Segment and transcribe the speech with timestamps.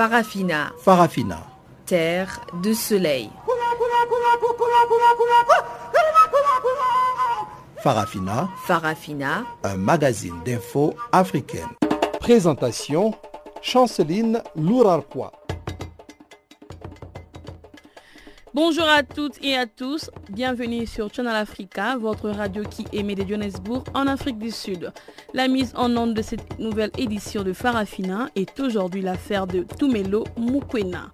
[0.00, 0.72] Farafina.
[0.78, 1.40] Farafina.
[1.84, 3.28] Terre de soleil.
[7.82, 8.48] Farafina.
[8.64, 9.44] Farafina.
[9.62, 11.68] Un magazine d'infos africaine.
[12.18, 13.12] Présentation
[13.60, 15.32] Chanceline Lourarquois.
[18.62, 23.26] Bonjour à toutes et à tous, bienvenue sur Channel Africa, votre radio qui émet de
[23.26, 24.92] Johannesburg en Afrique du Sud.
[25.32, 30.24] La mise en onde de cette nouvelle édition de Farafina est aujourd'hui l'affaire de Tumelo
[30.38, 31.10] Mukwena.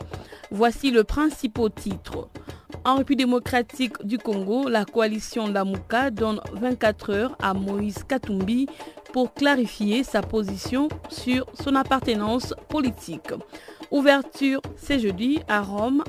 [0.50, 2.28] Voici le principal titre.
[2.84, 8.66] En République démocratique du Congo, la coalition Lamuka donne 24 heures à Moïse Katumbi
[9.12, 13.30] pour clarifier sa position sur son appartenance politique.
[13.92, 16.02] Ouverture ce jeudi à Rome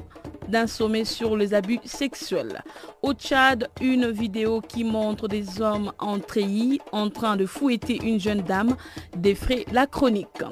[0.47, 2.63] d'un sommet sur les abus sexuels.
[3.01, 8.19] Au Tchad, une vidéo qui montre des hommes en treillis en train de fouetter une
[8.19, 8.75] jeune dame
[9.15, 10.43] défraie la chronique.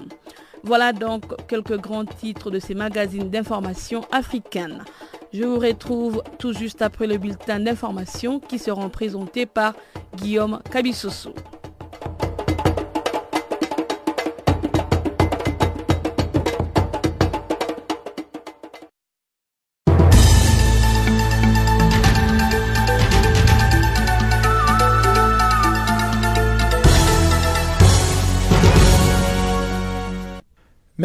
[0.64, 4.83] Voilà donc quelques grands titres de ces magazines d'information africaines.
[5.31, 9.73] Je vous retrouve tout juste après le bulletin d'information qui seront présentés par
[10.16, 11.33] Guillaume Kabissoso.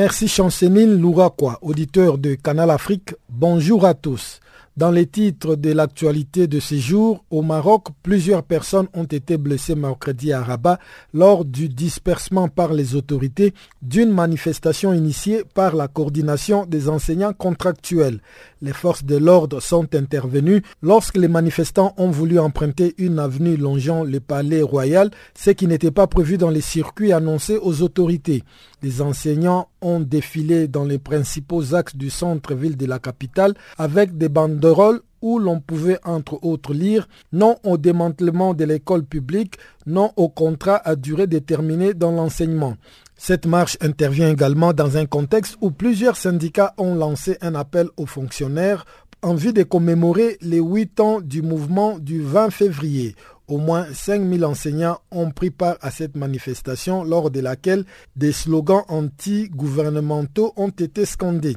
[0.03, 3.15] Merci Chanceline Louraquois, auditeur de Canal Afrique.
[3.29, 4.41] Bonjour à tous.
[4.75, 9.75] Dans les titres de l'actualité de ces jours, au Maroc, plusieurs personnes ont été blessées
[9.75, 10.78] mercredi à Rabat
[11.12, 18.23] lors du dispersement par les autorités d'une manifestation initiée par la coordination des enseignants contractuels.
[18.62, 24.03] Les forces de l'ordre sont intervenues lorsque les manifestants ont voulu emprunter une avenue longeant
[24.03, 28.45] le palais royal, ce qui n'était pas prévu dans les circuits annoncés aux autorités.
[28.83, 34.28] Les enseignants ont défilé dans les principaux axes du centre-ville de la capitale avec des
[34.28, 40.28] banderoles où l'on pouvait entre autres lire non au démantèlement de l'école publique, non au
[40.28, 42.77] contrat à durée déterminée dans l'enseignement.
[43.16, 48.06] Cette marche intervient également dans un contexte où plusieurs syndicats ont lancé un appel aux
[48.06, 48.87] fonctionnaires
[49.22, 53.15] en vue de commémorer les huit ans du mouvement du 20 février.
[53.50, 57.84] Au moins 5000 enseignants ont pris part à cette manifestation lors de laquelle
[58.15, 61.56] des slogans anti-gouvernementaux ont été scandés.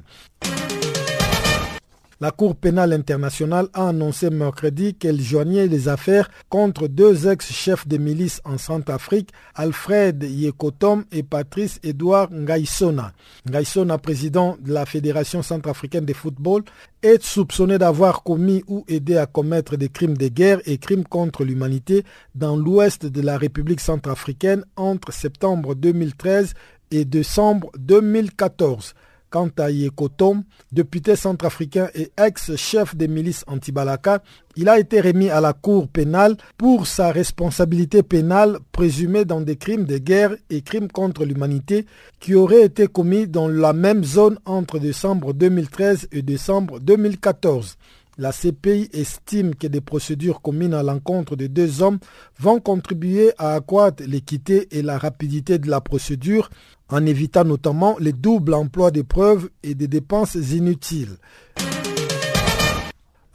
[2.21, 7.97] La Cour pénale internationale a annoncé mercredi qu'elle joignait les affaires contre deux ex-chefs de
[7.97, 13.13] milice en Centrafrique, Alfred Yekotom et Patrice Edouard Ngaïsona.
[13.49, 16.63] Ngaïsona, président de la Fédération centrafricaine de football,
[17.01, 21.43] est soupçonné d'avoir commis ou aidé à commettre des crimes de guerre et crimes contre
[21.43, 22.03] l'humanité
[22.35, 26.53] dans l'ouest de la République centrafricaine entre septembre 2013
[26.91, 28.93] et décembre 2014.
[29.33, 34.21] Quant à Yekotom, député centrafricain et ex-chef des milices anti-Balaka,
[34.55, 39.55] il a été remis à la Cour pénale pour sa responsabilité pénale présumée dans des
[39.55, 41.87] crimes de guerre et crimes contre l'humanité
[42.19, 47.77] qui auraient été commis dans la même zone entre décembre 2013 et décembre 2014.
[48.19, 51.97] La CPI estime que des procédures communes à l'encontre des deux hommes
[52.37, 56.51] vont contribuer à accroître l'équité et la rapidité de la procédure
[56.93, 61.17] en évitant notamment les doubles emplois des preuves et des dépenses inutiles.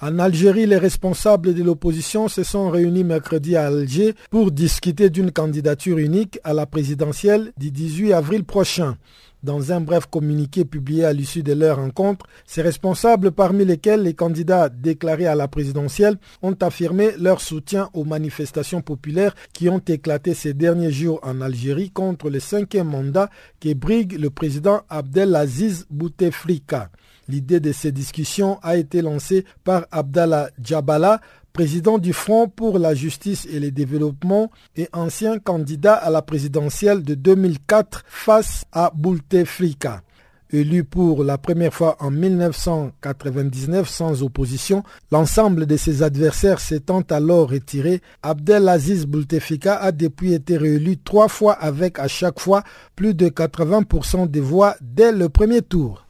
[0.00, 5.32] En Algérie, les responsables de l'opposition se sont réunis mercredi à Alger pour discuter d'une
[5.32, 8.96] candidature unique à la présidentielle du 18 avril prochain.
[9.42, 14.14] Dans un bref communiqué publié à l'issue de leur rencontre, ces responsables, parmi lesquels les
[14.14, 20.34] candidats déclarés à la présidentielle, ont affirmé leur soutien aux manifestations populaires qui ont éclaté
[20.34, 26.90] ces derniers jours en Algérie contre le cinquième mandat qui brigue le président Abdelaziz Bouteflika.
[27.28, 31.20] L'idée de ces discussions a été lancée par Abdallah Djabala,
[31.52, 37.02] président du Front pour la justice et le développement et ancien candidat à la présidentielle
[37.02, 40.02] de 2004 face à Bouteflika.
[40.50, 44.82] Élu pour la première fois en 1999 sans opposition,
[45.12, 51.52] l'ensemble de ses adversaires s'étant alors retiré, Abdelaziz Bouteflika a depuis été réélu trois fois
[51.52, 52.62] avec à chaque fois
[52.96, 56.07] plus de 80% des voix dès le premier tour.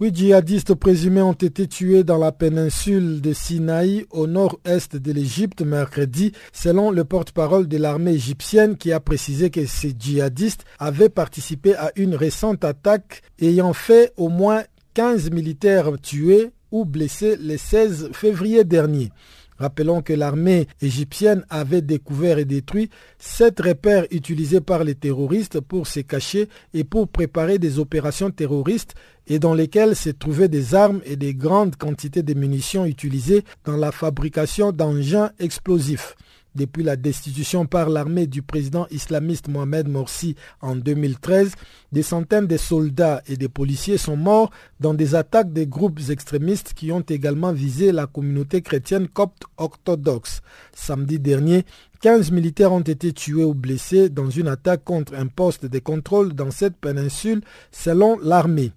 [0.00, 5.62] Huit djihadistes présumés ont été tués dans la péninsule de Sinaï au nord-est de l'Égypte
[5.62, 11.74] mercredi, selon le porte-parole de l'armée égyptienne qui a précisé que ces djihadistes avaient participé
[11.74, 14.62] à une récente attaque ayant fait au moins
[14.94, 19.10] 15 militaires tués ou blessés le 16 février dernier.
[19.58, 25.88] Rappelons que l'armée égyptienne avait découvert et détruit sept repères utilisés par les terroristes pour
[25.88, 28.94] se cacher et pour préparer des opérations terroristes
[29.28, 33.76] et dans lesquels se trouvaient des armes et des grandes quantités de munitions utilisées dans
[33.76, 36.16] la fabrication d'engins explosifs.
[36.54, 41.52] Depuis la destitution par l'armée du président islamiste Mohamed Morsi en 2013,
[41.92, 46.72] des centaines de soldats et de policiers sont morts dans des attaques des groupes extrémistes
[46.74, 50.40] qui ont également visé la communauté chrétienne copte orthodoxe.
[50.74, 51.64] Samedi dernier,
[52.00, 56.32] 15 militaires ont été tués ou blessés dans une attaque contre un poste de contrôle
[56.32, 58.72] dans cette péninsule selon l'armée.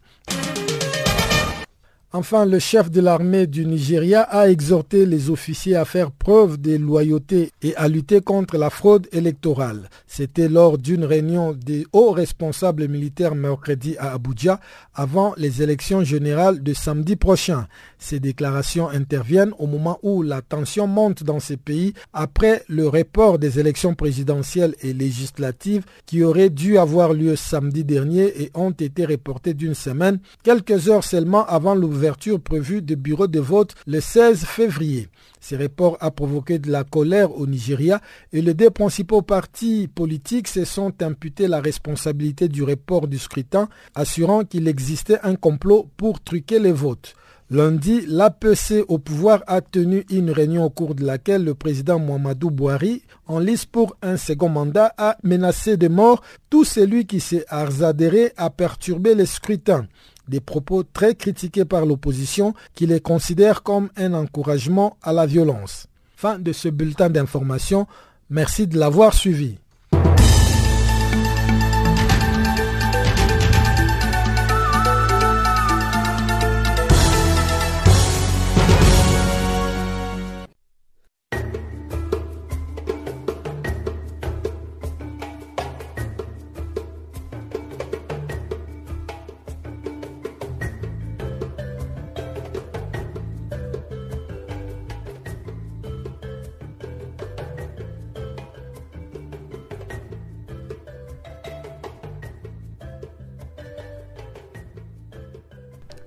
[2.14, 6.76] Enfin, le chef de l'armée du Nigeria a exhorté les officiers à faire preuve de
[6.76, 9.90] loyauté et à lutter contre la fraude électorale.
[10.08, 14.60] C'était lors d'une réunion des hauts responsables militaires mercredi à Abuja
[14.94, 17.68] avant les élections générales de samedi prochain.
[17.98, 23.40] Ces déclarations interviennent au moment où la tension monte dans ces pays après le report
[23.40, 29.06] des élections présidentielles et législatives qui auraient dû avoir lieu samedi dernier et ont été
[29.06, 32.01] reportées d'une semaine, quelques heures seulement avant l'ouverture
[32.44, 35.10] prévue des bureaux de vote le 16 février.
[35.40, 38.02] Ces reports a provoqué de la colère au Nigeria
[38.32, 43.70] et les deux principaux partis politiques se sont imputés la responsabilité du report du scrutin,
[43.96, 47.16] assurant qu'il existait un complot pour truquer les votes.
[47.54, 52.50] Lundi, l'APC au pouvoir a tenu une réunion au cours de laquelle le président Mohamedou
[52.50, 57.44] Bouhari, en lice pour un second mandat, a menacé de mort tout celui qui s'est
[57.50, 59.86] arzadéré à perturber les scrutins.
[60.28, 65.88] Des propos très critiqués par l'opposition qui les considère comme un encouragement à la violence.
[66.16, 67.88] Fin de ce bulletin d'information.
[68.30, 69.58] Merci de l'avoir suivi.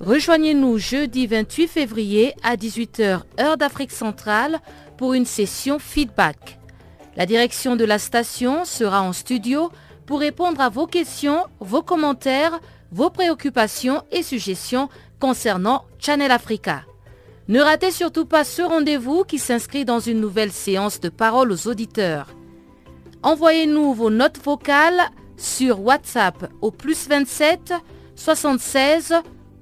[0.01, 4.61] Rejoignez-nous jeudi 28 février à 18h heure d'Afrique centrale
[4.97, 6.59] pour une session feedback.
[7.17, 9.71] La direction de la station sera en studio
[10.05, 12.59] pour répondre à vos questions, vos commentaires,
[12.91, 14.89] vos préoccupations et suggestions
[15.21, 16.83] concernant Channel Africa.
[17.47, 21.69] Ne ratez surtout pas ce rendez-vous qui s'inscrit dans une nouvelle séance de parole aux
[21.69, 22.35] auditeurs.
[23.23, 27.75] Envoyez-nous vos notes vocales sur WhatsApp au plus 27
[28.17, 29.15] 76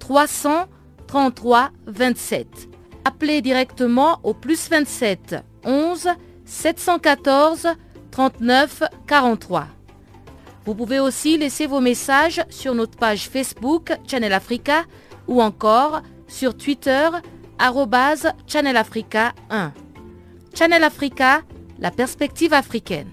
[0.02, 2.68] 333 27.
[3.04, 6.08] Appelez directement au plus 27 11
[6.44, 7.68] 714
[8.10, 9.68] 39 43.
[10.64, 14.82] Vous pouvez aussi laisser vos messages sur notre page Facebook Channel Africa
[15.28, 17.08] ou encore sur Twitter
[18.48, 19.72] Channel Africa 1.
[20.52, 21.42] Channel Africa,
[21.78, 23.08] la perspective africaine.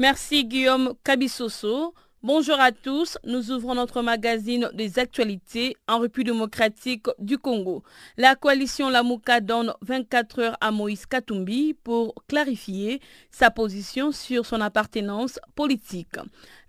[0.00, 1.92] Merci Guillaume Kabissoso.
[2.22, 7.82] Bonjour à tous, nous ouvrons notre magazine des actualités en République démocratique du Congo.
[8.16, 13.00] La coalition Lamouka donne 24 heures à Moïse Katumbi pour clarifier
[13.32, 16.16] sa position sur son appartenance politique.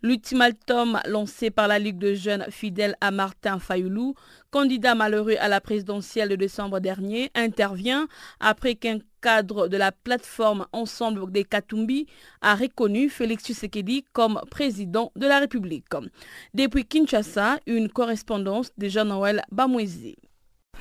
[0.01, 4.15] L'ultimatum lancé par la Ligue de jeunes fidèle à Martin Fayoulou,
[4.49, 8.07] candidat malheureux à la présidentielle de décembre dernier, intervient
[8.39, 12.07] après qu'un cadre de la plateforme Ensemble des Katumbi
[12.41, 15.87] a reconnu Félix Tshisekedi comme président de la République.
[16.53, 20.15] Depuis Kinshasa, une correspondance de Jean-Noël Bamouézi.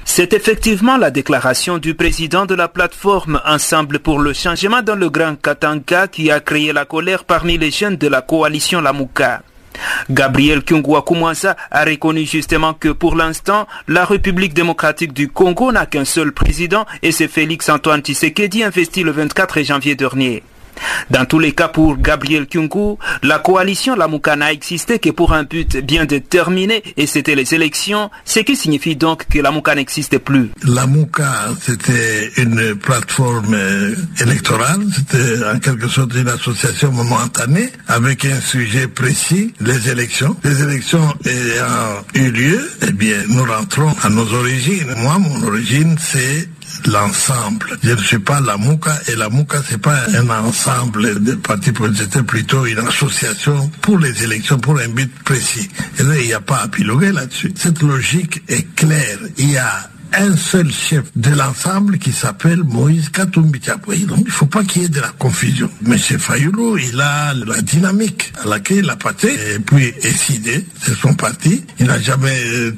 [0.05, 5.11] C'est effectivement la déclaration du président de la plateforme Ensemble pour le changement dans le
[5.11, 9.43] Grand Katanga qui a créé la colère parmi les jeunes de la coalition Lamouka.
[10.11, 15.87] Gabriel Kyungwa Kumwansa a reconnu justement que pour l'instant, la République démocratique du Congo n'a
[15.87, 20.43] qu'un seul président et c'est Félix Antoine Tshisekedi investi le 24 janvier dernier.
[21.11, 25.45] Dans tous les cas, pour Gabriel Kyungu, la coalition Lamouka n'a existé que pour un
[25.45, 30.51] but bien déterminé, et c'était les élections, ce qui signifie donc que Lamouka n'existe plus.
[30.65, 38.41] Lamouka, c'était une plateforme euh, électorale, c'était en quelque sorte une association momentanée, avec un
[38.41, 40.37] sujet précis, les élections.
[40.45, 44.95] Les élections ayant eu lieu, eh bien, nous rentrons à nos origines.
[44.99, 46.49] Moi, mon origine, c'est
[46.87, 47.79] l'ensemble.
[47.83, 51.73] Je ne suis pas la MOUCA et la MOUCA c'est pas un ensemble de partis
[51.73, 55.69] politiques, c'était plutôt une association pour les élections, pour un but précis.
[55.99, 57.53] Et là, il n'y a pas à piloguer là-dessus.
[57.57, 59.19] Cette logique est claire.
[59.37, 64.31] Il y a un seul chef de l'ensemble qui s'appelle Moïse Katumbi Donc il ne
[64.31, 65.71] faut pas qu'il y ait de la confusion.
[65.83, 70.95] Monsieur Fayoulou, il a la dynamique à laquelle il a parti et puis décidé, c'est
[70.97, 71.65] son parti.
[71.79, 72.37] Il n'a jamais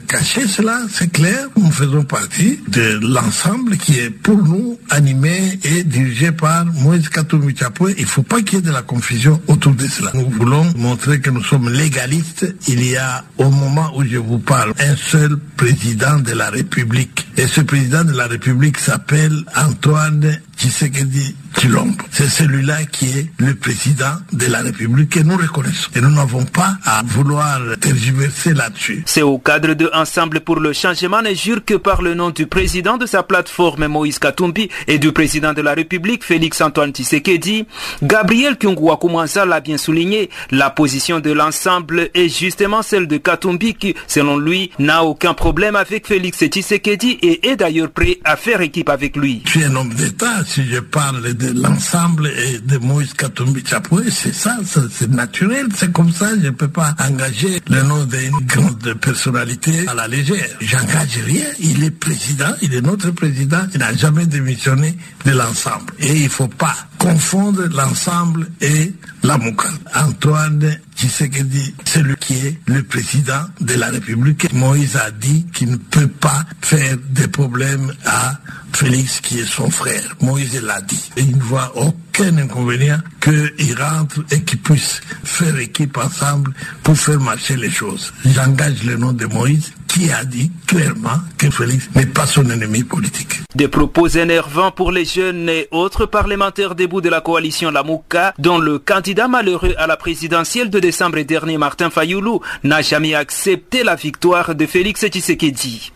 [0.09, 1.49] caché cela, c'est clair.
[1.57, 7.55] Nous faisons partie de l'ensemble qui est pour nous animé et dirigé par Moïse Katumbi
[7.97, 10.11] Il ne faut pas qu'il y ait de la confusion autour de cela.
[10.15, 12.55] Nous voulons montrer que nous sommes légalistes.
[12.69, 17.20] Il y a, au moment où je vous parle, un seul président de la République
[17.37, 22.05] et ce président de la République s'appelle Antoine Tshisekedi Chilombo.
[22.11, 25.91] C'est celui-là qui est le président de la République et nous reconnaissons.
[25.97, 29.03] Et nous n'avons pas à vouloir tergiverser là-dessus.
[29.07, 32.47] C'est au cadre de Ensemble pour le changement et jure que par le nom du
[32.47, 37.65] président de sa plateforme Moïse Katumbi et du président de la République Félix Antoine Tshisekedi,
[38.03, 38.99] Gabriel Kyungwa
[39.47, 44.73] l'a bien souligné, la position de l'ensemble est justement celle de Katumbi qui, selon lui,
[44.79, 49.41] n'a aucun problème avec Félix Tshisekedi et est d'ailleurs prêt à faire équipe avec lui.
[49.47, 54.11] Je suis un homme d'État, si je parle de l'ensemble et de Moïse Katumbi Chapoué,
[54.11, 58.37] c'est ça, c'est naturel, c'est comme ça, je ne peux pas engager le nom d'une
[58.47, 60.49] grande personnalité à la légère.
[60.61, 65.93] J'engage rien, il est président, il est notre président, il n'a jamais démissionné de l'ensemble.
[66.01, 68.93] Et il ne faut pas confondre l'ensemble et
[69.23, 69.69] la Mouka.
[69.97, 74.53] Antoine Tshisekedi, c'est lui qui est le président de la République.
[74.53, 78.39] Moïse a dit qu'il ne peut pas faire des problèmes à
[78.75, 80.15] Félix qui est son frère.
[80.21, 81.11] Moïse l'a dit.
[81.17, 86.53] Et il ne voit aucun inconvénient qu'il rentre et qu'il puisse faire équipe ensemble
[86.83, 88.13] pour faire marcher les choses.
[88.27, 92.85] J'engage le nom de Moïse qui a dit clairement que Félix n'est pas son ennemi
[92.85, 93.41] politique.
[93.57, 98.59] Des propos énervants pour les jeunes et autres parlementaires debout de la coalition Lamouka, dont
[98.59, 103.97] le candidat malheureux à la présidentielle de décembre dernier, Martin Fayoulou, n'a jamais accepté la
[103.97, 105.91] victoire de Félix Tshisekedi.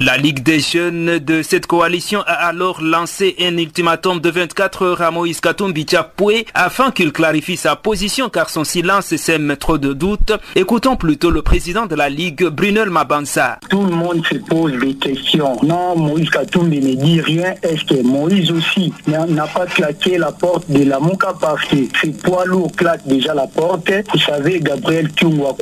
[0.00, 5.02] La Ligue des jeunes de cette coalition a alors lancé un ultimatum de 24 heures
[5.02, 9.92] à Moïse Katumbi Tchapoué afin qu'il clarifie sa position car son silence sème trop de
[9.92, 10.32] doutes.
[10.54, 13.58] Écoutons plutôt le président de la Ligue, Brunel Mabanza.
[13.68, 15.56] Tout le monde se pose des questions.
[15.62, 17.54] Non, Moïse Katumbi ne dit rien.
[17.62, 22.12] Est-ce que Moïse aussi n'a pas claqué la porte de la Mouka parce que ses
[22.12, 25.56] poids lourds claquent déjà la porte Vous savez, Gabriel Tungwa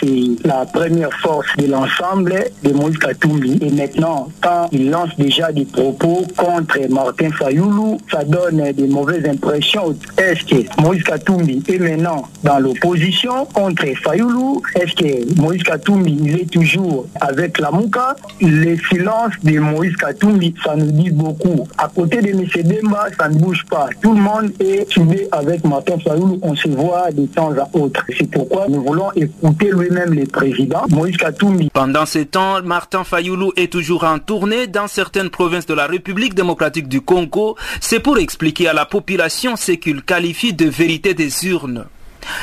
[0.00, 3.25] c'est la première force de l'ensemble de Moïse Katumbi
[3.60, 9.26] et maintenant, quand il lance déjà des propos contre Martin Fayoulou, ça donne des mauvaises
[9.28, 9.96] impressions.
[10.16, 14.62] Est-ce que Moïse Katumbi est maintenant dans l'opposition contre Fayoulou?
[14.74, 18.16] Est-ce que Moïse Katumbi il est toujours avec la Mouka?
[18.40, 21.66] Le silence de Moïse Katumbi, ça nous dit beaucoup.
[21.78, 22.44] À côté de M.
[22.64, 23.88] Demba, ça ne bouge pas.
[24.00, 26.38] Tout le monde est suivi avec Martin Fayoulou.
[26.42, 28.04] On se voit de temps à autre.
[28.16, 31.70] C'est pourquoi nous voulons écouter lui-même le président, Moïse Katumbi.
[31.72, 33.15] Pendant ce temps, Martin Fayoulou
[33.56, 37.56] est toujours en tournée dans certaines provinces de la République démocratique du Congo.
[37.80, 41.86] C'est pour expliquer à la population ce qu'il qualifie de vérité des urnes.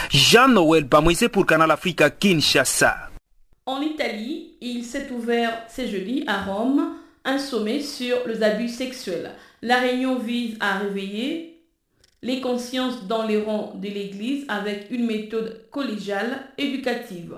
[0.10, 3.10] Jean-Noël Bamoise pour Canal Africa Kinshasa.
[3.66, 9.32] En Italie, il s'est ouvert ce jeudi à Rome un sommet sur les abus sexuels.
[9.62, 11.62] La réunion vise à réveiller
[12.22, 17.36] les consciences dans les rangs de l'Église avec une méthode collégiale éducative.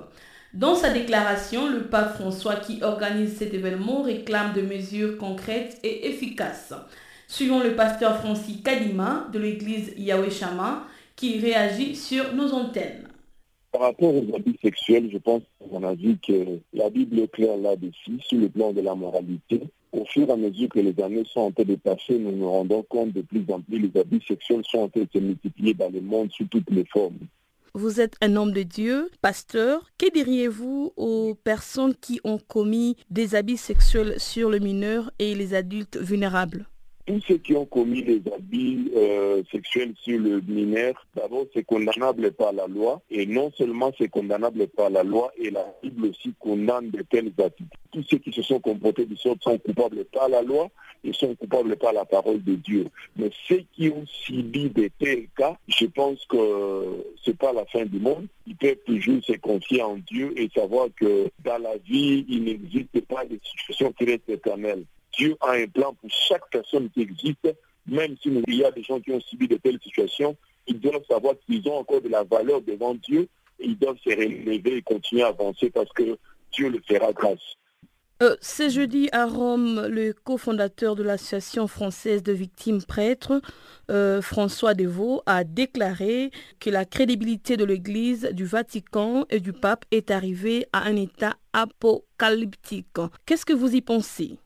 [0.56, 6.08] Dans sa déclaration, le pape François qui organise cet événement réclame des mesures concrètes et
[6.08, 6.74] efficaces.
[7.28, 13.06] Suivons le pasteur Francis Kadima de l'église Yahweh Shama qui réagit sur nos antennes.
[13.74, 17.58] Par rapport aux abus sexuels, je pense qu'on a vu que la Bible est claire
[17.58, 19.62] là-dessus, sur le plan de la moralité.
[19.92, 22.50] Au fur et à mesure que les années sont en train de passer, nous nous
[22.50, 25.74] rendons compte de plus en plus les abus sexuels sont en train de se multiplier
[25.74, 27.20] dans le monde sous toutes les formes.
[27.78, 29.92] Vous êtes un homme de Dieu, pasteur.
[29.98, 35.54] Que diriez-vous aux personnes qui ont commis des abus sexuels sur le mineur et les
[35.54, 36.70] adultes vulnérables?
[37.06, 42.32] Tous ceux qui ont commis des abus euh, sexuels sur le mineur, d'abord c'est condamnable
[42.32, 46.34] par la loi, et non seulement c'est condamnable par la loi, et la Bible aussi
[46.40, 47.68] condamne de telles attitudes.
[47.92, 50.70] Tous ceux qui se sont comportés de sorte sont coupables par la loi
[51.04, 52.88] et sont coupables par la parole de Dieu.
[53.16, 57.86] Mais ceux qui ont subi de tels cas, je pense que c'est pas la fin
[57.86, 58.28] du monde.
[58.48, 63.00] Ils peuvent toujours se confier en Dieu et savoir que dans la vie, il n'existe
[63.06, 64.84] pas de situation qui reste éternelle.
[65.18, 67.48] Dieu a un plan pour chaque personne qui existe,
[67.88, 70.36] même s'il y a des gens qui ont subi de telles situations,
[70.68, 73.28] ils doivent savoir qu'ils ont encore de la valeur devant Dieu
[73.60, 76.18] et ils doivent se relever et continuer à avancer parce que
[76.52, 77.56] Dieu le fera grâce.
[78.24, 83.42] Euh, c'est jeudi à Rome, le cofondateur de l'Association française de victimes prêtres,
[83.92, 86.32] euh, François Devaux, a déclaré
[86.62, 91.36] que la crédibilité de l'Église, du Vatican et du pape est arrivée à un état
[91.52, 92.88] apocalyptique.
[93.26, 94.40] Qu'est-ce que vous y pensez?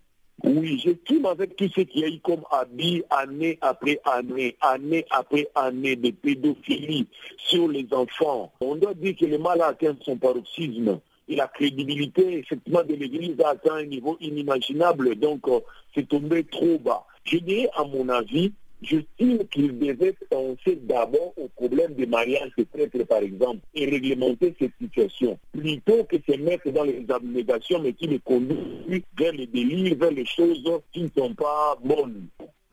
[0.43, 5.05] Oui, j'estime avec tout ce qu'il y a eu comme habit année après année, année
[5.09, 8.51] après année de pédophilie sur les enfants.
[8.61, 12.95] On doit dire que le mal a atteint son paroxysme et la crédibilité effectivement de
[12.95, 15.59] l'Église a atteint un niveau inimaginable, donc euh,
[15.93, 17.05] c'est tombé trop bas.
[17.23, 22.63] Je dirais à mon avis, j'estime qu'il devait penser d'abord au problème des mariages de
[22.63, 27.93] prêtres, par exemple, et réglementer cette situation, plutôt que se mettre dans les abnégations, mais
[27.93, 32.27] qui les conduisent vers les délires, vers les choses qui ne sont pas bonnes.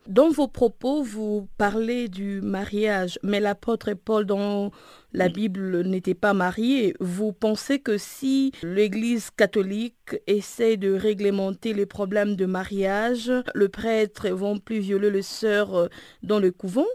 [0.07, 4.71] Dans vos propos, vous parlez du mariage, mais l'apôtre Paul dans
[5.11, 6.93] la Bible n'était pas marié.
[7.01, 14.29] Vous pensez que si l'Église catholique essaie de réglementer les problèmes de mariage, le prêtre
[14.29, 15.87] vont plus violer les sœurs euh,
[16.23, 16.87] dans le couvent?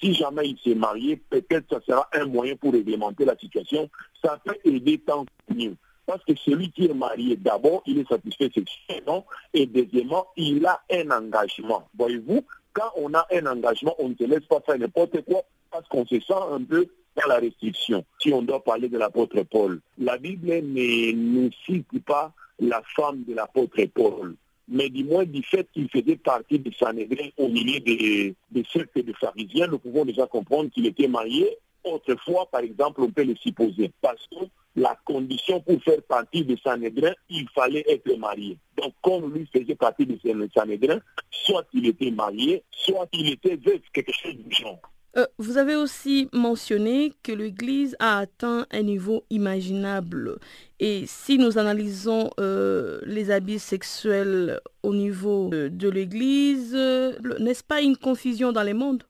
[0.00, 3.90] Si jamais il s'est marié, peut-être ça sera un moyen pour réglementer la situation.
[4.22, 5.74] Ça peut aider tant mieux.
[6.06, 10.80] Parce que celui qui est marié, d'abord, il est satisfait sexuellement et deuxièmement, il a
[10.90, 11.88] un engagement.
[11.96, 15.86] Voyez-vous, quand on a un engagement, on ne se laisse pas faire n'importe quoi parce
[15.88, 18.04] qu'on se sent un peu dans la restriction.
[18.20, 23.24] Si on doit parler de l'apôtre Paul, la Bible ne nous cite pas la femme
[23.26, 24.36] de l'apôtre Paul,
[24.68, 28.98] mais du moins du fait qu'il faisait partie de Sanhédrin au milieu des, des sectes
[28.98, 31.58] de pharisiens, nous pouvons déjà comprendre qu'il était marié.
[31.84, 34.44] Autrefois, par exemple, on peut le supposer, parce que
[34.76, 38.58] la condition pour faire partie de Sanhédrin, il fallait être marié.
[38.76, 40.18] Donc, comme lui faisait partie de
[40.54, 41.00] Sanhédrin,
[41.30, 44.80] soit il était marié, soit il était veuf, quelque chose du genre.
[45.18, 50.38] Euh, vous avez aussi mentionné que l'Église a atteint un niveau imaginable.
[50.80, 57.62] Et si nous analysons euh, les habits sexuels au niveau de, de l'Église, euh, n'est-ce
[57.62, 59.02] pas une confusion dans les mondes?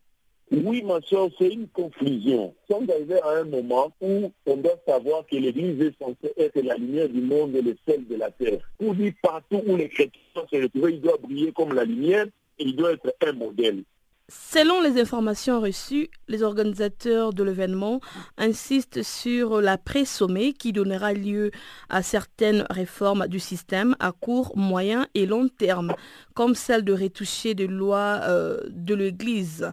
[0.53, 2.55] Oui, ma soeur, c'est une confusion.
[2.71, 6.77] Sommes arrivés à un moment où on doit savoir que l'Église est censée être la
[6.77, 8.59] lumière du monde et le sel de la terre.
[8.79, 12.27] Pour dire partout où les chrétiens se retrouvent, il doit briller comme la lumière
[12.59, 13.83] et il doit être un modèle.
[14.29, 18.01] Selon les informations reçues, les organisateurs de l'événement
[18.39, 21.51] insistent sur la pré-sommet qui donnera lieu
[21.89, 25.95] à certaines réformes du système à court, moyen et long terme,
[26.35, 29.71] comme celle de retoucher des lois euh, de l'Église.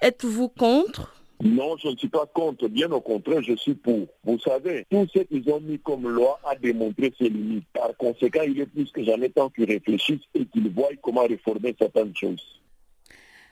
[0.00, 1.14] Êtes-vous contre?
[1.42, 4.06] Non, je ne suis pas contre, bien au contraire, je suis pour.
[4.24, 7.64] Vous savez, tout ce qu'ils ont mis comme loi a démontré ses limites.
[7.72, 11.74] Par conséquent, il est plus que jamais temps qu'ils réfléchissent et qu'ils voient comment réformer
[11.78, 12.60] certaines choses.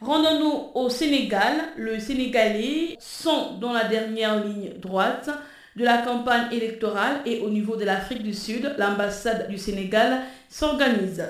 [0.01, 1.55] Rendons-nous au Sénégal.
[1.77, 5.29] Le Sénégalais sont dans la dernière ligne droite
[5.75, 11.25] de la campagne électorale et au niveau de l'Afrique du Sud, l'ambassade du Sénégal s'organise.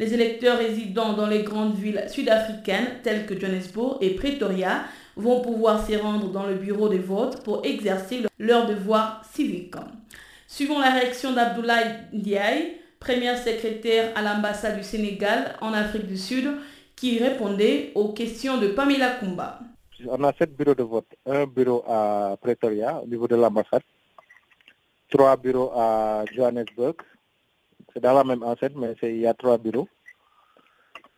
[0.00, 4.82] Les électeurs résidant dans les grandes villes sud-africaines telles que Johannesburg et Pretoria
[5.14, 9.74] vont pouvoir s'y rendre dans le bureau de vote pour exercer leur devoir civique.
[10.48, 16.48] Suivant la réaction d'Abdoulaye Ndiaye, premier secrétaire à l'ambassade du Sénégal en Afrique du Sud,
[17.00, 19.60] qui répondait aux questions de Pamela Kumba.
[20.06, 21.06] On a sept bureaux de vote.
[21.24, 23.82] Un bureau à Pretoria, au niveau de l'ambassade.
[25.08, 26.96] Trois bureaux à Johannesburg.
[27.92, 29.88] C'est dans la même enceinte, mais il y a trois bureaux.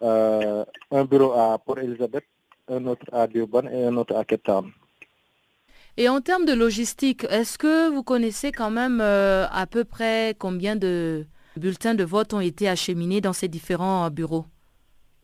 [0.03, 2.27] Euh, un bureau à Port Elizabeth,
[2.69, 4.71] un autre à Durban et un autre à Cape Town.
[5.97, 10.37] Et en termes de logistique, est-ce que vous connaissez quand même euh, à peu près
[10.39, 14.47] combien de bulletins de vote ont été acheminés dans ces différents bureaux?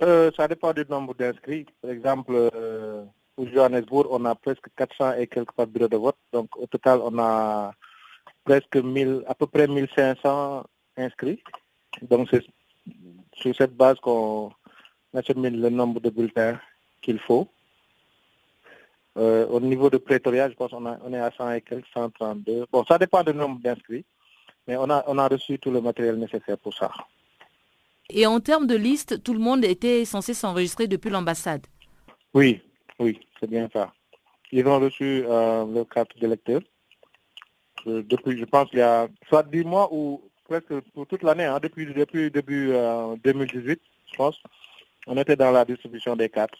[0.02, 1.66] Euh, ça dépend du nombre d'inscrits.
[1.82, 6.16] Par exemple, euh, pour Johannesburg, on a presque 400 et quelques par bureau de vote.
[6.32, 7.72] Donc au total, on a
[8.44, 10.64] presque 1000, à peu près 1500
[10.96, 11.42] inscrits.
[12.02, 12.44] Donc c'est
[13.34, 14.52] sur cette base qu'on
[15.14, 16.58] achemine le nombre de bulletins
[17.02, 17.48] qu'il faut.
[19.16, 22.66] Euh, au niveau de Pretoria, je pense qu'on on est à 100 et quelques, 132.
[22.70, 24.04] Bon, ça dépend du nombre d'inscrits,
[24.66, 26.90] mais on a, on a reçu tout le matériel nécessaire pour ça.
[28.10, 31.66] Et en termes de liste, tout le monde était censé s'enregistrer depuis l'ambassade.
[32.32, 32.62] Oui,
[32.98, 33.92] oui, c'est bien ça.
[34.50, 36.62] Ils ont reçu euh, le carte d'électeur.
[37.86, 41.44] Euh, depuis, je pense, il y a soit 10 mois ou presque pour toute l'année,
[41.44, 42.72] hein, depuis, depuis début
[43.24, 43.74] 2018, euh,
[44.10, 44.40] je pense.
[45.06, 46.56] On était dans la distribution des cartes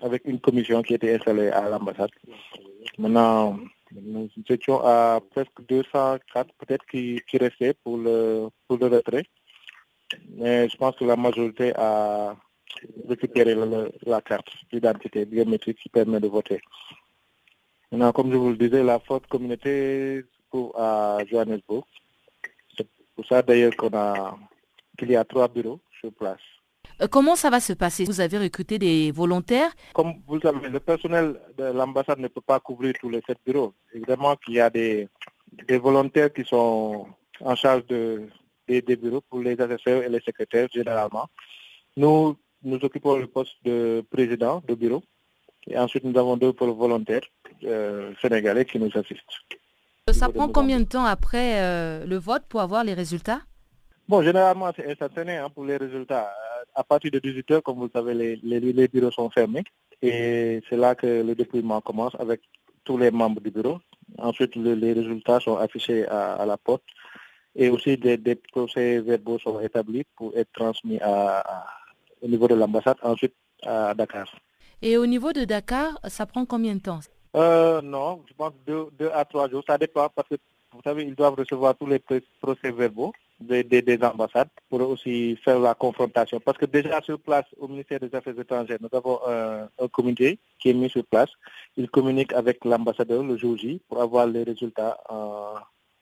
[0.00, 2.10] avec une commission qui était installée à l'ambassade.
[2.96, 3.58] Maintenant,
[3.92, 9.24] nous étions à presque 200 cartes peut-être qui, qui restaient pour le, pour le retrait
[10.36, 12.36] mais je pense que la majorité a
[13.08, 13.54] récupéré
[14.06, 16.60] la carte d'identité biométrique qui permet de voter.
[17.90, 20.24] Maintenant, comme je vous le disais, la forte communauté
[20.76, 21.84] à Johannesburg.
[22.76, 24.36] C'est pour ça d'ailleurs qu'on a
[24.98, 26.40] qu'il y a trois bureaux sur place.
[27.00, 28.04] Euh, comment ça va se passer?
[28.04, 29.70] Vous avez recruté des volontaires?
[29.94, 33.38] Comme vous le savez, le personnel de l'ambassade ne peut pas couvrir tous les sept
[33.46, 33.72] bureaux.
[33.94, 35.08] Évidemment qu'il y a des,
[35.68, 37.06] des volontaires qui sont
[37.40, 38.28] en charge de,
[38.80, 41.26] des, bureaux pour les assesseurs et les secrétaires généralement.
[41.96, 45.02] Nous, nous occupons le poste de président de bureau
[45.66, 47.26] et ensuite nous avons deux volontaires
[47.64, 49.38] euh, sénégalais qui nous assistent.
[50.12, 53.40] Ça prend combien de temps après euh, le vote pour avoir les résultats?
[54.10, 56.32] Bon, généralement, c'est instantané hein, pour les résultats.
[56.74, 59.62] À partir de 18 heures, comme vous le savez, les, les, bureaux sont fermés.
[60.02, 62.40] Et c'est là que le dépouillement commence avec
[62.82, 63.78] tous les membres du bureau.
[64.18, 66.82] Ensuite, les résultats sont affichés à, la porte.
[67.56, 71.00] Et aussi, des, procès verbaux sont établis pour être transmis
[72.22, 74.28] au niveau de l'ambassade, ensuite à Dakar.
[74.82, 77.00] Et au niveau de Dakar, ça prend combien de temps?
[77.36, 79.62] Euh, Non, je pense deux, deux à trois jours.
[79.66, 80.36] Ça dépend parce que,
[80.72, 85.74] vous savez, ils doivent recevoir tous les procès verbaux des, ambassades pour aussi faire la
[85.74, 86.40] confrontation.
[86.40, 90.70] Parce que déjà sur place au ministère des Affaires étrangères, nous avons un, comité qui
[90.70, 91.30] est mis sur place.
[91.76, 94.98] Il communique avec l'ambassadeur le jour J pour avoir les résultats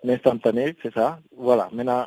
[0.07, 1.21] instantané, c'est ça.
[1.37, 1.69] Voilà.
[1.73, 2.07] Maintenant,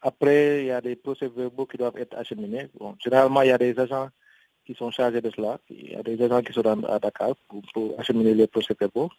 [0.00, 2.68] après, il y a des procès verbaux qui doivent être acheminés.
[2.78, 4.08] Bon, généralement, il y a des agents
[4.64, 5.58] qui sont chargés de cela.
[5.70, 9.10] Il y a des agents qui sont à Dakar pour, acheminer les procès-verbaux.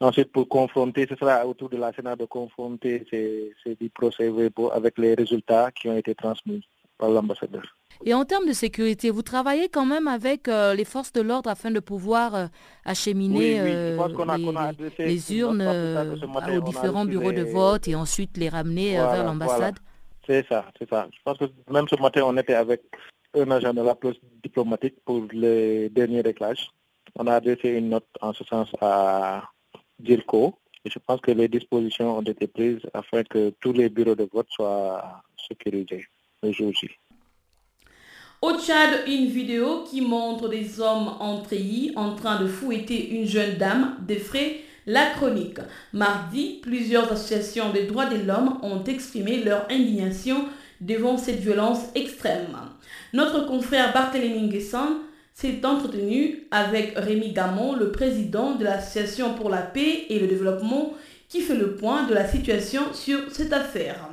[0.00, 4.98] Ensuite, pour confronter, ce sera autour de la Sénat de confronter ces, ces procès-verbaux avec
[4.98, 6.64] les résultats qui ont été transmis
[6.98, 7.62] par l'ambassadeur.
[8.04, 11.48] Et en termes de sécurité, vous travaillez quand même avec euh, les forces de l'ordre
[11.50, 12.46] afin de pouvoir euh,
[12.84, 13.62] acheminer
[14.98, 19.76] les, urnes aux différents bureaux de vote et ensuite les ramener euh, vers l'ambassade
[20.26, 21.08] C'est ça, c'est ça.
[21.12, 22.82] Je pense que même ce matin, on était avec
[23.34, 26.70] un agent de la police diplomatique pour les derniers réglages.
[27.16, 29.44] On a adressé une note en ce sens à
[30.00, 34.16] DIRCO et je pense que les dispositions ont été prises afin que tous les bureaux
[34.16, 36.06] de vote soient sécurisés
[38.42, 41.42] Au Tchad, une vidéo qui montre des hommes en
[41.96, 45.60] en train de fouetter une jeune dame défraie la chronique.
[45.92, 50.44] Mardi, plusieurs associations des droits de l'homme ont exprimé leur indignation
[50.80, 52.56] devant cette violence extrême.
[53.12, 54.98] Notre confrère Barthélémy Nguessan
[55.32, 60.92] s'est entretenu avec Rémi Gamon, le président de l'Association pour la paix et le développement,
[61.28, 64.10] qui fait le point de la situation sur cette affaire.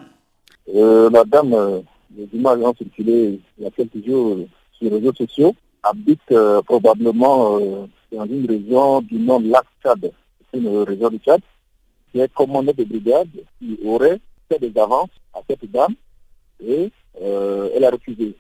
[0.74, 1.82] Euh, Madame, euh,
[2.16, 4.38] les images ont circulé il y a quelques jours
[4.74, 7.60] sur les réseaux sociaux, habite euh, probablement
[8.12, 10.12] dans une région du nom Lac Tchad,
[10.54, 11.42] une région du Tchad,
[12.12, 14.20] qui est commandée de brigade qui aurait
[14.50, 15.96] fait des avances à cette dame
[16.64, 18.36] et euh, elle a refusé.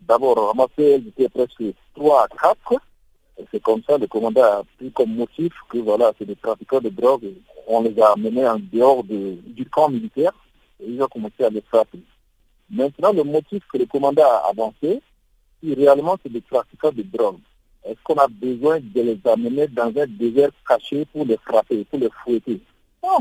[0.00, 1.62] D'abord, ramasser, elle était presque
[1.94, 2.80] 3 à 4.
[3.50, 6.88] C'est comme ça, le commandant a pris comme motif que voilà, c'est des trafiquants de
[6.88, 7.32] drogue.
[7.66, 10.32] On les a amenés en dehors du camp militaire
[10.80, 11.98] et ils ont commencé à les frapper.
[12.70, 15.00] Maintenant, le motif que le commandant a avancé,
[15.62, 17.38] si réellement c'est des trafiquants de drogue,
[17.84, 21.98] est-ce qu'on a besoin de les amener dans un désert caché pour les frapper, pour
[21.98, 22.60] les fouetter?
[23.02, 23.18] Non.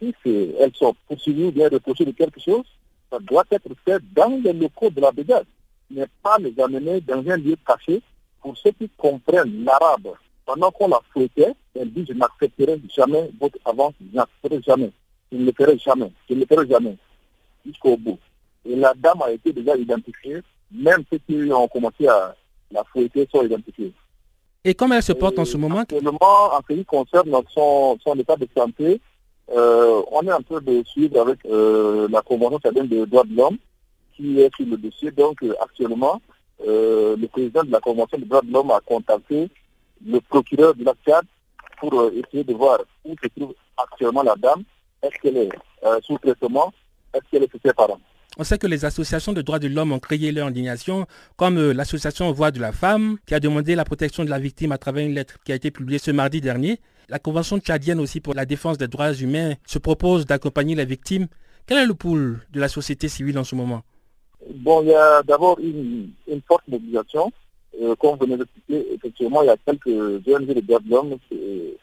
[0.00, 0.14] Si
[0.58, 2.64] elles sont poursuivies ou bien reprochées de quelque chose,
[3.10, 5.46] ça doit être fait dans les locaux de la brigade,
[5.90, 8.02] mais pas les amener dans un lieu caché.
[8.42, 10.08] Pour ceux qui comprennent l'arabe,
[10.44, 14.90] pendant qu'on la souhaitait, elle dit, je n'accepterai jamais votre avance, je n'accepterai jamais,
[15.32, 16.96] je ne le ferai jamais, je ne le ferai jamais,
[17.64, 18.18] jusqu'au bout.
[18.64, 20.40] Et la dame a été déjà identifiée,
[20.72, 22.34] même ceux qui ont commencé à
[22.70, 23.92] la fouetter sont identifiés.
[24.64, 25.80] Et comment elle se porte en ce moment?
[25.80, 29.00] Actuellement, en ce qui concerne son, son état de santé,
[29.52, 33.36] euh, on est en train de suivre avec euh, la Convention citoyenne des droits de
[33.36, 33.58] l'homme
[34.16, 35.10] qui est sur le dossier.
[35.10, 36.20] Donc euh, actuellement,
[36.66, 39.50] le président de la Convention des droits de l'homme a contacté
[40.06, 41.24] le procureur de la CAD
[41.78, 44.62] pour essayer de voir où se trouve actuellement la dame.
[45.02, 45.50] Est-ce qu'elle est
[46.02, 46.72] sous traitement?
[47.30, 48.00] Ses parents
[48.36, 52.32] on sait que les associations de droits de l'homme ont créé leur indignation, comme l'association
[52.32, 55.14] Voix de la femme, qui a demandé la protection de la victime à travers une
[55.14, 56.80] lettre qui a été publiée ce mardi dernier.
[57.08, 61.28] La Convention tchadienne aussi pour la défense des droits humains se propose d'accompagner les victimes.
[61.66, 63.82] Quel est le pouls de la société civile en ce moment?
[64.52, 66.10] Bon, il y a d'abord une,
[66.46, 67.30] forte mobilisation.
[67.80, 70.90] Euh, comme vous venez de citer, effectivement, il y a quelques ONG de droits de
[70.90, 71.74] l'homme qui,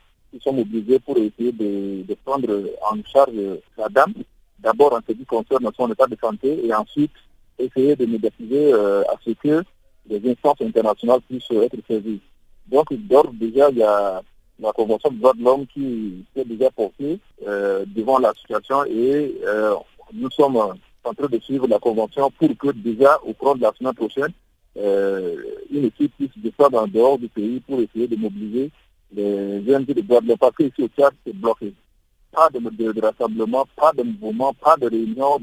[0.42, 2.48] sont mobilisés pour essayer de, prendre
[2.90, 3.34] en charge
[3.78, 4.14] la dame.
[4.62, 7.12] D'abord en ce qui concerne son état de santé et ensuite
[7.58, 9.64] essayer de médiatiser euh, à ce que
[10.08, 12.22] les instances internationales puissent être saisies.
[12.68, 12.88] Donc,
[13.34, 14.22] déjà, il y a
[14.62, 19.36] la Convention des droits de l'homme qui s'est déjà portée euh, devant la situation et
[19.46, 19.76] euh,
[20.14, 23.72] nous sommes en train de suivre la Convention pour que déjà au cours de la
[23.78, 24.32] semaine prochaine,
[24.78, 25.36] euh,
[25.72, 28.72] une équipe puisse descendre en dehors du pays pour essayer de mobiliser
[29.14, 31.74] les ONG de droits de l'homme parce qu'ici au Tchad c'est bloqué.
[32.32, 35.40] Pas de, rassemblement, pas de mouvement, pas de réunion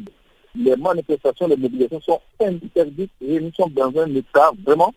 [0.55, 4.93] les manifestations, les mobilisations sont interdites et nous sommes dans un état vraiment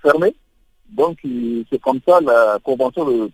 [0.00, 0.34] fermé.
[0.88, 1.18] Donc
[1.70, 3.30] c'est comme ça la Convention de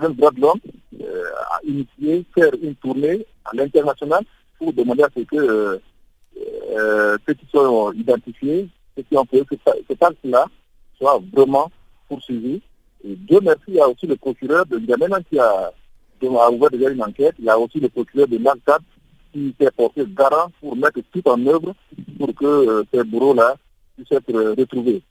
[0.00, 0.60] des droits de l'homme
[1.02, 4.24] euh, a initié, faire une tournée à l'international
[4.58, 5.78] pour demander à ce que euh,
[6.70, 9.44] euh, ceux qui sont identifiés, ceux qui ont fait
[9.88, 10.46] cet acte-là,
[10.96, 11.70] soient vraiment
[12.08, 12.62] poursuivis.
[13.04, 15.72] Et Dieu merci, il y a aussi le procureur de N'Djamena qui a,
[16.28, 17.34] ouvert déjà une enquête.
[17.38, 18.82] Il y a aussi le procureur de l'ANCAD
[19.32, 21.74] qui s'est porté garant pour mettre tout en œuvre
[22.18, 23.56] pour que ces bourreaux-là
[23.96, 25.02] puissent être retrouvés.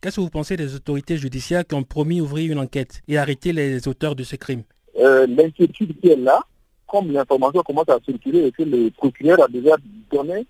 [0.00, 3.52] Qu'est-ce que vous pensez des autorités judiciaires qui ont promis ouvrir une enquête et arrêter
[3.52, 4.62] les auteurs de ce crime?
[4.96, 6.40] Euh, L'inquiétude qui est là,
[6.86, 9.76] comme l'information commence à circuler et que le procureur a déjà
[10.10, 10.46] donné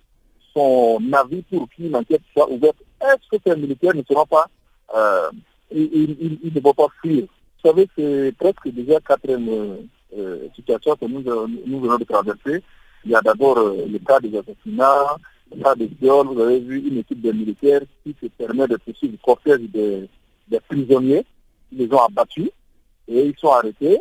[0.54, 4.46] son avis pour qu'une enquête soit ouverte, est-ce que ces militaires ne seront pas,
[4.94, 5.30] euh,
[5.70, 7.22] ils, ne vont pas fuir?
[7.22, 9.76] Vous savez, c'est presque déjà quatrième euh,
[10.54, 11.22] situation que nous,
[11.66, 12.62] nous venons de traverser.
[13.04, 15.16] Il y a d'abord le cas des assassinats,
[15.56, 19.12] cas de viol, vous avez vu une équipe de militaires qui se permet de poursuivre
[19.12, 20.08] le cortège des,
[20.68, 21.24] prisonniers.
[21.72, 22.50] Ils les ont abattus
[23.08, 23.98] et ils sont arrêtés.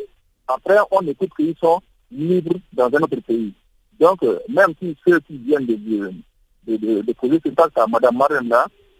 [0.47, 3.53] Après, on écoute qu'ils sont libres dans un autre pays.
[3.99, 6.11] Donc, euh, même si ceux qui viennent de,
[6.77, 8.53] de, poser ce acte à Mme Marine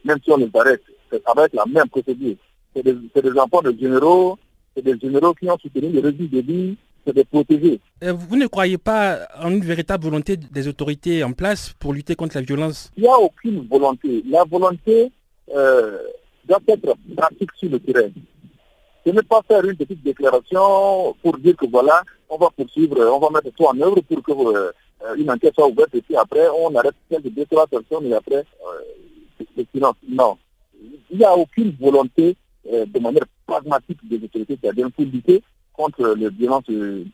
[0.04, 2.36] même si on les arrête, c'est avec la même procédure.
[2.76, 4.38] C'est des, des enfants de généraux,
[4.76, 6.78] c'est des généraux qui ont soutenu le régime de vie,
[7.14, 7.80] de protéger.
[8.02, 12.38] Vous ne croyez pas en une véritable volonté des autorités en place pour lutter contre
[12.38, 12.92] la violence?
[12.98, 14.24] Il n'y a aucune volonté.
[14.30, 15.12] La volonté
[15.56, 15.98] euh,
[16.46, 18.10] doit être pratique sur le terrain.
[19.06, 23.20] Ce n'est pas faire une petite déclaration pour dire que voilà, on va poursuivre, on
[23.20, 26.48] va mettre tout en œuvre pour que euh, une enquête soit ouverte et puis après
[26.50, 29.96] on arrête quelques deux, trois personnes et après euh, silence.
[30.08, 30.38] Non.
[31.10, 32.36] Il n'y a aucune volonté
[32.72, 35.42] euh, de manière pragmatique des autorités qui pour lutter
[35.78, 37.06] contre les violences euh,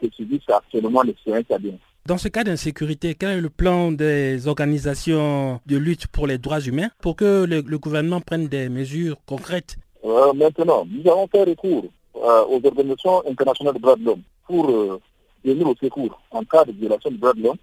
[0.00, 1.78] que subissent actuellement les citoyens bien.
[2.06, 6.60] Dans ce cas d'insécurité, quel est le plan des organisations de lutte pour les droits
[6.60, 9.76] humains pour que le, gouvernement prenne des mesures concrètes?
[10.04, 11.86] Euh, Maintenant, nous avons fait recours
[12.16, 14.66] euh, aux organisations internationales de droits de l'homme pour
[15.42, 17.56] venir au secours en cas de violation des droits de l'homme.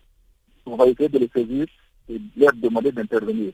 [0.66, 1.68] On va essayer de les saisir
[2.10, 3.52] et leur demander d'intervenir.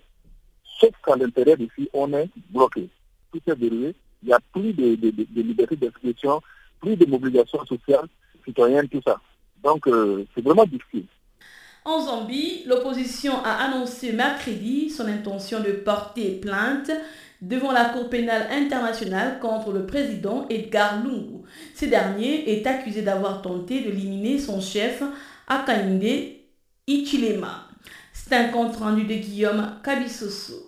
[0.79, 2.87] Sauf qu'à l'intérieur d'ici, on est bloqué.
[3.33, 6.41] Tout est verrouillé il n'y a plus de, liberté d'expression,
[6.81, 8.07] plus de mobilisation sociale,
[8.45, 9.19] citoyenne, tout ça.
[9.63, 11.05] Donc, euh, c'est vraiment difficile.
[11.85, 16.91] En Zambie, l'opposition a annoncé mercredi son intention de porter plainte
[17.41, 21.43] devant la Cour pénale internationale contre le président Edgar Lungu.
[21.75, 25.01] Ce dernier est accusé d'avoir tenté d'éliminer son chef
[25.47, 26.33] Akainde
[26.87, 27.67] Ichilema.
[28.11, 30.66] C'est un compte rendu de Guillaume Kabisoso.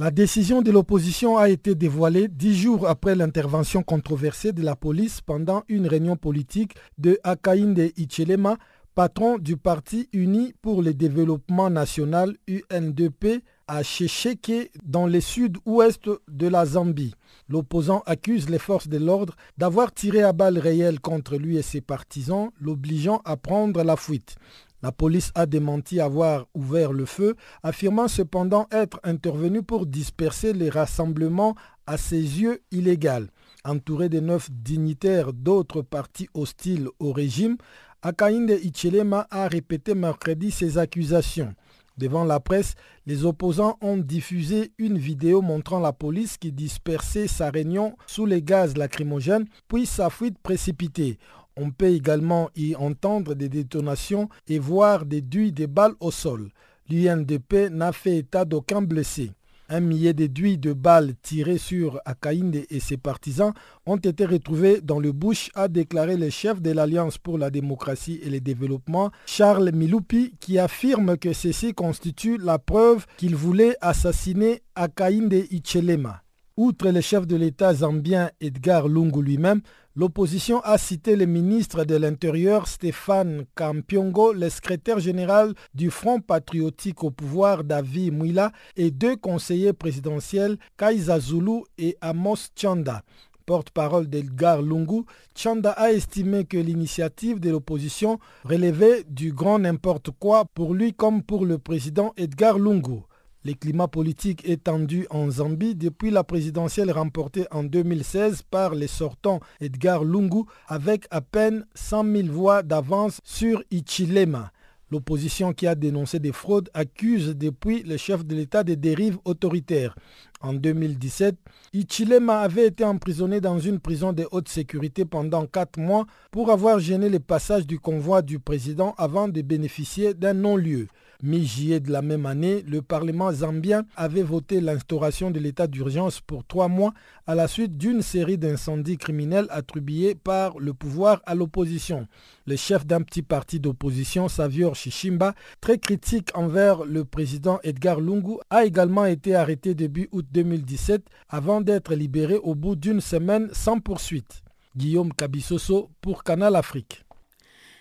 [0.00, 5.20] La décision de l'opposition a été dévoilée dix jours après l'intervention controversée de la police
[5.20, 8.58] pendant une réunion politique de Akainde Ichelema,
[8.94, 16.46] patron du Parti uni pour le développement national UNDP à Checheke dans le sud-ouest de
[16.46, 17.16] la Zambie.
[17.48, 21.80] L'opposant accuse les forces de l'ordre d'avoir tiré à balles réelles contre lui et ses
[21.80, 24.36] partisans, l'obligeant à prendre la fuite.
[24.82, 30.70] La police a démenti avoir ouvert le feu, affirmant cependant être intervenu pour disperser les
[30.70, 33.26] rassemblements à ses yeux illégaux.
[33.64, 37.56] Entouré de neuf dignitaires d'autres partis hostiles au régime,
[38.02, 41.54] Akainde Ichelema a répété mercredi ses accusations.
[41.96, 47.50] Devant la presse, les opposants ont diffusé une vidéo montrant la police qui dispersait sa
[47.50, 51.18] réunion sous les gaz lacrymogènes, puis sa fuite précipitée.
[51.60, 56.50] On peut également y entendre des détonations et voir des duits de balles au sol.
[56.88, 59.32] L'UNDP n'a fait état d'aucun blessé.
[59.68, 63.52] Un millier de duits de balles tirées sur Akainde et ses partisans
[63.86, 68.20] ont été retrouvés dans le bush, a déclaré le chef de l'Alliance pour la démocratie
[68.22, 74.62] et le développement, Charles Miloupi, qui affirme que ceci constitue la preuve qu'il voulait assassiner
[74.76, 76.22] Akainde Ichelema.
[76.58, 79.60] Outre le chef de l'État zambien Edgar Lungu lui-même,
[79.94, 87.04] l'opposition a cité le ministre de l'Intérieur Stéphane Kampiongo, le secrétaire général du Front patriotique
[87.04, 93.04] au pouvoir David Mouila et deux conseillers présidentiels Kaisa Zulu et Amos Chanda
[93.46, 100.44] porte-parole d'Edgar Lungu, Chanda a estimé que l'initiative de l'opposition relevait du grand n'importe quoi
[100.44, 103.04] pour lui comme pour le président Edgar Lungu.
[103.44, 109.38] Le climat politique est en Zambie depuis la présidentielle remportée en 2016 par les sortants
[109.60, 114.50] Edgar Lungu avec à peine 100 000 voix d'avance sur Ichilema.
[114.90, 119.94] L'opposition qui a dénoncé des fraudes accuse depuis le chef de l'État des dérives autoritaires.
[120.40, 121.36] En 2017,
[121.74, 126.80] Ichilema avait été emprisonné dans une prison de haute sécurité pendant quatre mois pour avoir
[126.80, 130.88] gêné le passage du convoi du président avant de bénéficier d'un non-lieu.
[131.20, 136.44] Mi-juillet de la même année, le Parlement zambien avait voté l'instauration de l'état d'urgence pour
[136.44, 136.94] trois mois
[137.26, 142.06] à la suite d'une série d'incendies criminels attribués par le pouvoir à l'opposition.
[142.46, 148.36] Le chef d'un petit parti d'opposition, Savior Shishimba, très critique envers le président Edgar Lungu,
[148.48, 153.80] a également été arrêté début août 2017 avant d'être libéré au bout d'une semaine sans
[153.80, 154.44] poursuite.
[154.76, 157.07] Guillaume Kabisoso pour Canal Afrique.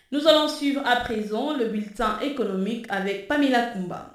[0.10, 4.13] Nous allons suivre à présent le bulletin économique avec Pamela Kumba.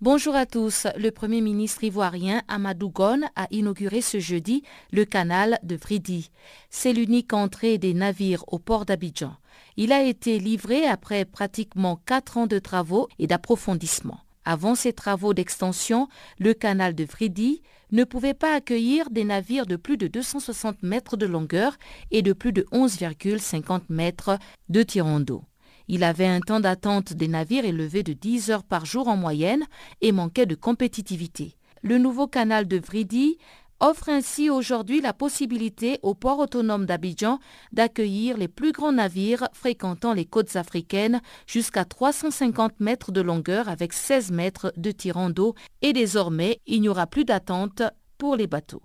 [0.00, 0.86] Bonjour à tous.
[0.96, 4.62] Le Premier ministre ivoirien Amadou Gon a inauguré ce jeudi
[4.92, 6.30] le canal de Vridi.
[6.70, 9.32] C'est l'unique entrée des navires au port d'Abidjan.
[9.76, 14.20] Il a été livré après pratiquement quatre ans de travaux et d'approfondissement.
[14.44, 16.08] Avant ces travaux d'extension,
[16.38, 21.16] le canal de Vridi ne pouvait pas accueillir des navires de plus de 260 mètres
[21.16, 21.76] de longueur
[22.10, 25.44] et de plus de 11,50 mètres de tirant d'eau.
[25.88, 29.64] Il avait un temps d'attente des navires élevé de 10 heures par jour en moyenne
[30.00, 31.56] et manquait de compétitivité.
[31.82, 33.38] Le nouveau canal de Vridi
[33.82, 37.40] offre ainsi aujourd'hui la possibilité au port autonome d'Abidjan
[37.72, 43.92] d'accueillir les plus grands navires fréquentant les côtes africaines jusqu'à 350 mètres de longueur avec
[43.92, 47.82] 16 mètres de tirant d'eau et désormais il n'y aura plus d'attente
[48.18, 48.82] pour les bateaux.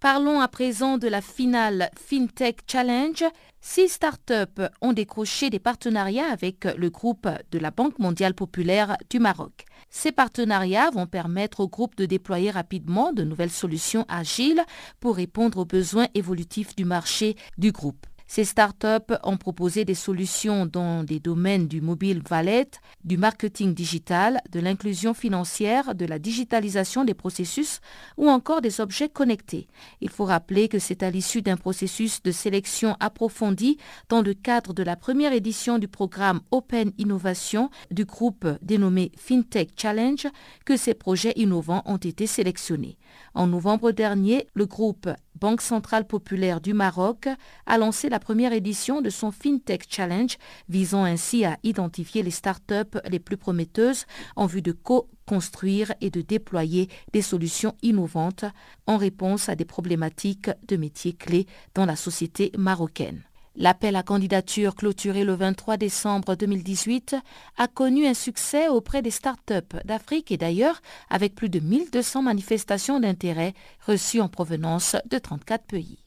[0.00, 3.24] Parlons à présent de la finale FinTech Challenge.
[3.62, 9.18] Six startups ont décroché des partenariats avec le groupe de la Banque mondiale populaire du
[9.18, 9.64] Maroc.
[9.88, 14.62] Ces partenariats vont permettre au groupe de déployer rapidement de nouvelles solutions agiles
[15.00, 18.06] pour répondre aux besoins évolutifs du marché du groupe.
[18.26, 22.68] Ces startups ont proposé des solutions dans des domaines du mobile valet,
[23.04, 27.80] du marketing digital, de l'inclusion financière, de la digitalisation des processus
[28.16, 29.68] ou encore des objets connectés.
[30.00, 34.74] Il faut rappeler que c'est à l'issue d'un processus de sélection approfondi dans le cadre
[34.74, 40.26] de la première édition du programme Open Innovation du groupe dénommé FinTech Challenge
[40.64, 42.98] que ces projets innovants ont été sélectionnés.
[43.34, 45.08] En novembre dernier, le groupe
[45.40, 47.28] Banque centrale populaire du Maroc
[47.66, 52.98] a lancé la première édition de son FinTech Challenge, visant ainsi à identifier les startups
[53.08, 58.46] les plus prometteuses en vue de co-construire et de déployer des solutions innovantes
[58.86, 63.22] en réponse à des problématiques de métiers clés dans la société marocaine.
[63.58, 67.16] L'appel à candidature clôturé le 23 décembre 2018
[67.56, 73.00] a connu un succès auprès des start-up d'Afrique et d'ailleurs avec plus de 1200 manifestations
[73.00, 73.54] d'intérêt
[73.86, 75.98] reçues en provenance de 34 pays.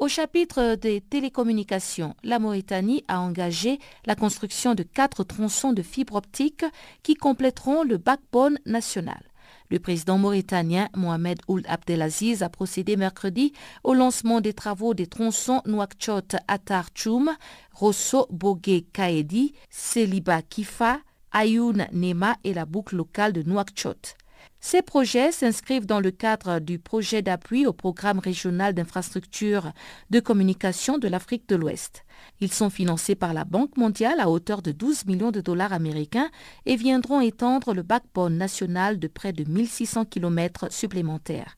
[0.00, 6.16] Au chapitre des télécommunications, la Mauritanie a engagé la construction de quatre tronçons de fibres
[6.16, 6.64] optiques
[7.04, 9.22] qui compléteront le backbone national.
[9.70, 13.52] Le président mauritanien Mohamed Ould Abdelaziz a procédé mercredi
[13.84, 17.30] au lancement des travaux des tronçons Nouakchott Atar Choum,
[17.72, 21.00] Rosso Bogué Kaedi, Seliba Kifa,
[21.32, 24.16] Ayoun Nema et la boucle locale de Nouakchott.
[24.60, 29.72] Ces projets s'inscrivent dans le cadre du projet d'appui au programme régional d'infrastructure
[30.10, 32.04] de communication de l'Afrique de l'Ouest.
[32.40, 36.28] Ils sont financés par la Banque mondiale à hauteur de 12 millions de dollars américains
[36.66, 41.56] et viendront étendre le backbone national de près de 1600 km supplémentaires.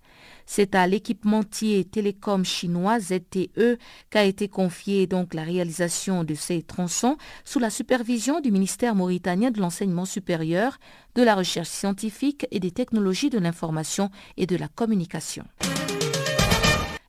[0.53, 3.79] C'est à l'équipementier télécom chinois ZTE
[4.11, 9.53] qu'a été confiée donc la réalisation de ces tronçons sous la supervision du ministère mauritanien
[9.53, 10.79] de l'enseignement supérieur,
[11.15, 15.45] de la recherche scientifique et des technologies de l'information et de la communication.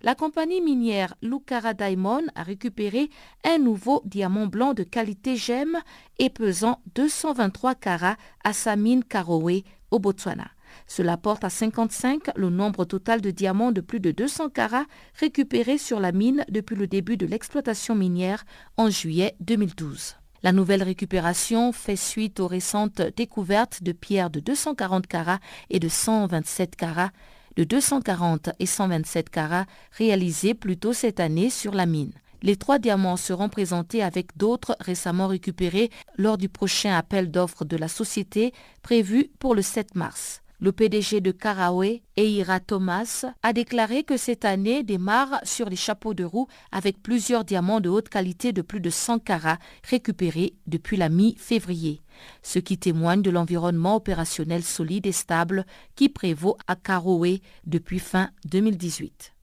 [0.04, 3.10] La compagnie minière Lucara Diamond a récupéré
[3.44, 5.80] un nouveau diamant blanc de qualité gemme
[6.20, 10.52] et pesant 223 carats à sa mine Karowe au Botswana.
[10.94, 15.78] Cela porte à 55 le nombre total de diamants de plus de 200 carats récupérés
[15.78, 18.44] sur la mine depuis le début de l'exploitation minière
[18.76, 20.18] en juillet 2012.
[20.44, 25.40] La nouvelle récupération fait suite aux récentes découvertes de pierres de 240 carats
[25.70, 27.12] et de 127 carats,
[27.56, 32.12] de 240 et 127 carats réalisées plus tôt cette année sur la mine.
[32.42, 37.78] Les trois diamants seront présentés avec d'autres récemment récupérés lors du prochain appel d'offres de
[37.78, 40.42] la société prévu pour le 7 mars.
[40.64, 46.14] Le PDG de Karawe, Eira Thomas, a déclaré que cette année démarre sur les chapeaux
[46.14, 50.98] de roue avec plusieurs diamants de haute qualité de plus de 100 carats récupérés depuis
[50.98, 52.04] la mi-février,
[52.44, 58.30] ce qui témoigne de l'environnement opérationnel solide et stable qui prévaut à Karawe depuis fin
[58.46, 59.34] 2018.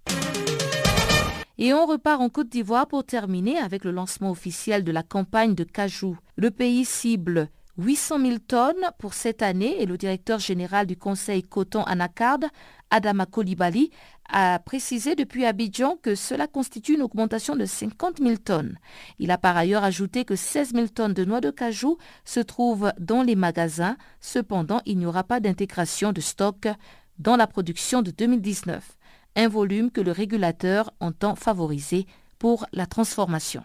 [1.58, 5.56] Et on repart en Côte d'Ivoire pour terminer avec le lancement officiel de la campagne
[5.56, 6.16] de cajou.
[6.36, 7.48] Le pays cible
[7.78, 12.46] 800 000 tonnes pour cette année et le directeur général du Conseil coton Anacarde,
[12.90, 13.90] Adama Kolibali,
[14.30, 18.78] a précisé depuis Abidjan que cela constitue une augmentation de 50 000 tonnes.
[19.18, 22.92] Il a par ailleurs ajouté que 16 000 tonnes de noix de cajou se trouvent
[22.98, 23.96] dans les magasins.
[24.20, 26.66] Cependant, il n'y aura pas d'intégration de stock
[27.18, 28.96] dans la production de 2019,
[29.36, 32.06] un volume que le régulateur entend favoriser
[32.38, 33.62] pour la transformation.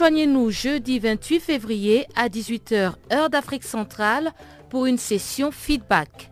[0.00, 4.32] Rejoignez-nous jeudi 28 février à 18h heure d'Afrique centrale
[4.70, 6.30] pour une session feedback.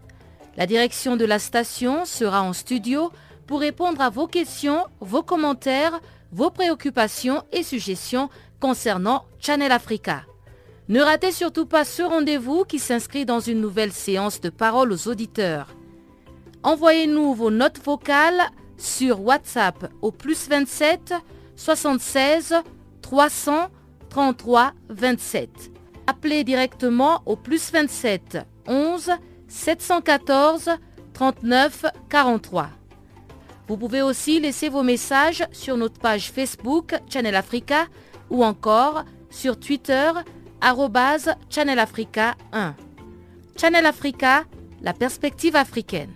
[0.56, 3.12] La direction de la station sera en studio
[3.46, 6.00] pour répondre à vos questions, vos commentaires,
[6.32, 10.22] vos préoccupations et suggestions concernant Channel Africa.
[10.88, 15.08] Ne ratez surtout pas ce rendez-vous qui s'inscrit dans une nouvelle séance de parole aux
[15.08, 15.76] auditeurs.
[16.62, 18.48] Envoyez-nous vos notes vocales
[18.78, 21.12] sur WhatsApp au plus 27
[21.54, 22.54] 76
[23.08, 25.70] 333 27.
[26.06, 28.36] Appelez directement au plus 27
[28.66, 29.12] 11
[29.48, 30.70] 714
[31.14, 32.68] 39 43.
[33.66, 37.86] Vous pouvez aussi laisser vos messages sur notre page Facebook Channel Africa
[38.28, 40.10] ou encore sur Twitter
[41.48, 42.74] Channel Africa 1.
[43.56, 44.44] Channel Africa,
[44.82, 46.12] la perspective africaine.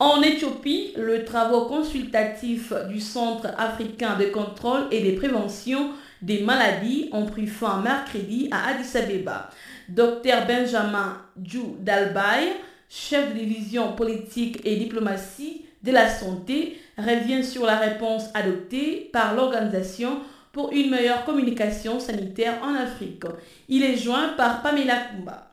[0.00, 5.90] En Éthiopie, le travaux consultatif du Centre africain de contrôle et de prévention
[6.22, 9.50] des maladies ont pris fin mercredi à Addis Abeba.
[9.90, 12.50] Dr Benjamin Djou Dalbay,
[12.88, 19.34] chef de division politique et diplomatie de la santé, revient sur la réponse adoptée par
[19.34, 20.20] l'organisation
[20.50, 23.24] pour une meilleure communication sanitaire en Afrique.
[23.68, 25.49] Il est joint par Pamela Kumba.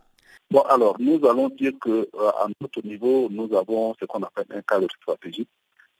[0.49, 4.61] Bon, alors, nous allons dire qu'à euh, notre niveau, nous avons ce qu'on appelle un
[4.61, 5.49] cadre stratégique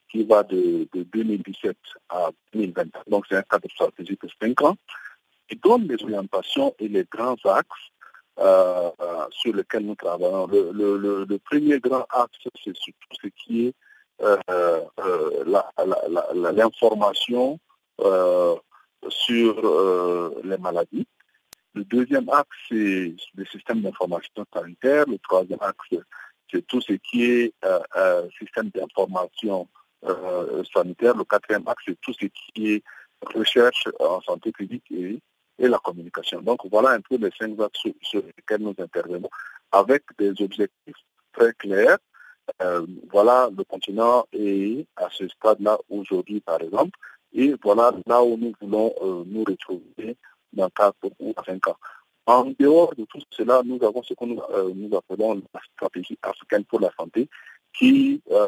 [0.10, 1.76] qui va de, 2017
[2.08, 2.86] à 2020.
[3.08, 4.78] Donc, c'est un cadre stratégique de 5 ans
[5.50, 7.68] qui donne les orientations et les grands axes
[8.40, 10.48] euh, euh, sur lesquels nous travaillons.
[10.48, 13.74] Le, premier grand axe, c'est surtout ce qui est
[16.46, 17.60] l'information
[19.10, 21.06] sur les maladies.
[21.78, 25.06] Le deuxième axe, c'est le système d'information sanitaire.
[25.08, 26.02] Le troisième axe,
[26.52, 29.68] c'est tout ce qui est euh, euh, système d'information
[30.04, 31.16] euh, sanitaire.
[31.16, 32.84] Le quatrième axe, c'est tout ce qui est
[33.22, 35.20] recherche en santé publique et,
[35.60, 36.42] la communication.
[36.42, 39.30] Donc voilà un peu les cinq axes sur, lesquels nous intervenons
[39.72, 41.02] avec des objectifs
[41.34, 42.00] très clairs.
[43.12, 46.98] voilà le continent est à ce stade-là aujourd'hui, par exemple,
[47.34, 48.94] et voilà là où nous voulons
[49.26, 50.16] nous retrouver
[50.54, 51.78] dans 4 ou 5 ans.
[52.26, 56.66] En dehors de tout cela, nous avons ce que nous, euh, appelons la stratégie africaine
[56.66, 57.30] pour la santé
[57.74, 58.48] qui euh,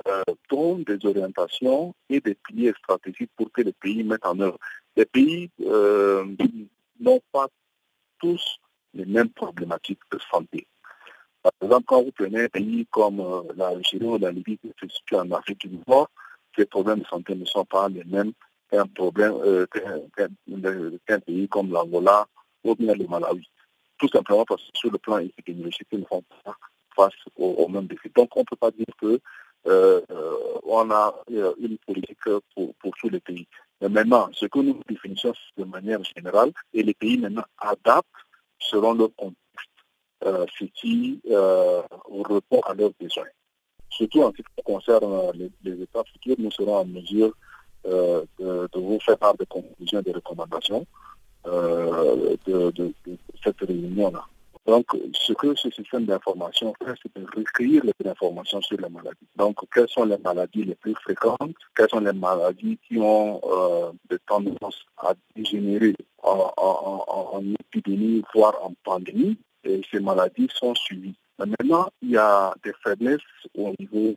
[0.51, 4.57] donne des orientations et des piliers stratégiques pour que les pays mettent en œuvre.
[4.97, 6.25] Les pays euh,
[6.99, 7.47] n'ont pas
[8.19, 8.59] tous
[8.93, 10.67] les mêmes problématiques de santé.
[11.41, 13.23] Par exemple, quand vous prenez un pays comme
[13.55, 16.09] l'Algérie ou la Libye qui se situe en Afrique du Nord,
[16.57, 18.33] ces problèmes de santé ne sont pas les mêmes
[18.78, 19.65] un problème euh,
[21.05, 22.28] qu'un pays comme l'Angola
[22.63, 23.47] ou bien le Malawi.
[23.97, 26.55] Tout simplement parce que sur le plan épidémiologique, ils ne font pas
[26.95, 28.11] face aux, mêmes défis.
[28.15, 29.20] Donc on ne peut pas dire que
[29.67, 30.01] euh,
[30.63, 32.17] on a euh, une politique
[32.55, 33.47] pour, tous les pays.
[33.82, 38.07] Mais maintenant, ce que nous définissons de manière générale, et les pays maintenant adaptent
[38.59, 39.38] selon leur contexte
[40.22, 43.24] ce qui répond à leurs besoins.
[43.89, 47.34] Surtout en ce qui concerne les, les États futurs, nous serons en mesure
[47.86, 50.86] euh, de, vous faire part des conclusions des recommandations
[51.47, 52.93] euh, de,
[53.43, 54.25] cette réunion-là.
[54.67, 59.27] Donc, ce que ce système d'information fait, c'est de recueillir les informations sur les maladies.
[59.36, 63.91] Donc, quelles sont les maladies les plus fréquentes, quelles sont les maladies qui ont euh,
[64.09, 71.15] des tendances à dégénérer en, épidémie, voire en pandémie, et ces maladies sont suivies.
[71.39, 73.21] maintenant, il y a des faiblesses
[73.57, 74.13] au niveau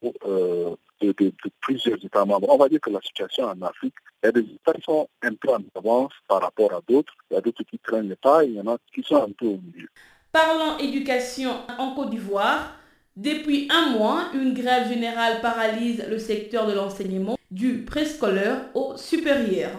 [1.07, 2.49] de, plusieurs États membres.
[2.51, 5.09] On va dire que la situation en Afrique, il y a des États qui sont
[5.23, 8.45] un peu en avance par rapport à d'autres, il y a d'autres qui traînent pas,
[8.45, 9.89] il y en a qui sont un peu au milieu.
[10.33, 12.77] Parlons éducation en Côte d'Ivoire.
[13.15, 19.73] Depuis un mois, une grève générale paralyse le secteur de l'enseignement du préscolaire au supérieur.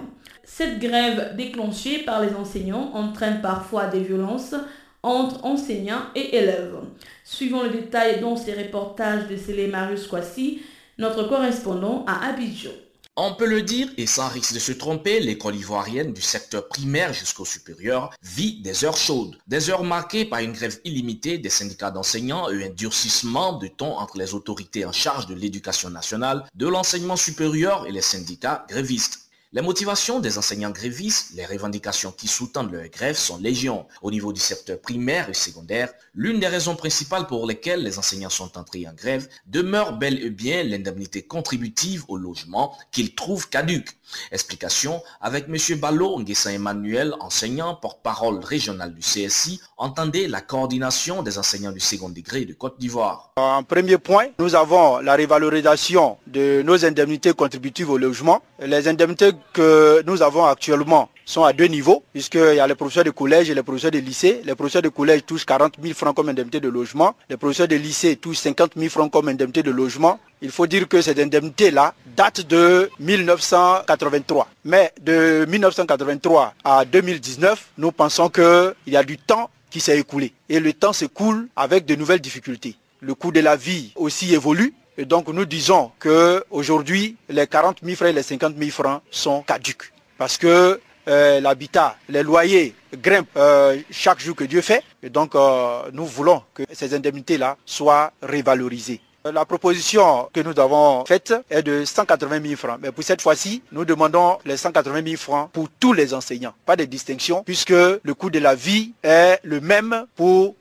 [0.44, 4.54] Cette grève déclenchée par les enseignants entraîne parfois des violences
[5.02, 6.78] entre enseignants et élèves.
[7.24, 10.62] Suivant le détail dans ces reportages de Célé Marius Kwasi,
[10.98, 12.72] notre correspondant à Abidjan.
[13.16, 17.14] On peut le dire, et sans risque de se tromper, l'école ivoirienne du secteur primaire
[17.14, 19.38] jusqu'au supérieur vit des heures chaudes.
[19.46, 23.96] Des heures marquées par une grève illimitée des syndicats d'enseignants et un durcissement de ton
[24.00, 29.23] entre les autorités en charge de l'éducation nationale, de l'enseignement supérieur et les syndicats grévistes.
[29.56, 33.86] Les motivations des enseignants grévistes, les revendications qui sous-tendent leur grève sont légion.
[34.02, 38.32] Au niveau du secteur primaire et secondaire, l'une des raisons principales pour lesquelles les enseignants
[38.32, 43.96] sont entrés en grève demeure bel et bien l'indemnité contributive au logement qu'ils trouvent caduque.
[44.32, 45.80] Explication avec M.
[45.80, 52.10] Ballot Nguessin Emmanuel, enseignant porte-parole régional du CSI, entendez la coordination des enseignants du second
[52.10, 53.34] degré de Côte d'Ivoire.
[53.38, 58.42] En premier point, nous avons la révalorisation de nos indemnités contributives au logement.
[58.60, 63.04] Les indemnités que nous avons actuellement sont à deux niveaux, puisqu'il y a les professeurs
[63.04, 64.42] de collège et les professeurs de lycée.
[64.44, 67.16] Les professeurs de collège touchent 40 000 francs comme indemnité de logement.
[67.30, 70.20] Les professeurs de lycée touchent 50 000 francs comme indemnité de logement.
[70.42, 74.50] Il faut dire que cette indemnité-là date de 1983.
[74.66, 80.34] Mais de 1983 à 2019, nous pensons qu'il y a du temps qui s'est écoulé.
[80.50, 82.76] Et le temps s'écoule avec de nouvelles difficultés.
[83.00, 84.74] Le coût de la vie aussi évolue.
[84.98, 89.42] Et donc nous disons qu'aujourd'hui, les 40 000 francs et les 50 000 francs sont
[89.42, 89.92] caduques.
[90.18, 94.84] Parce que euh, l'habitat, les loyers grimpent euh, chaque jour que Dieu fait.
[95.02, 99.02] Et donc, euh, nous voulons que ces indemnités-là soient révalorisées.
[99.26, 102.78] La proposition que nous avons faite est de 180 000 francs.
[102.82, 106.54] Mais pour cette fois-ci, nous demandons les 180 000 francs pour tous les enseignants.
[106.66, 110.56] Pas de distinction, puisque le coût de la vie est le même pour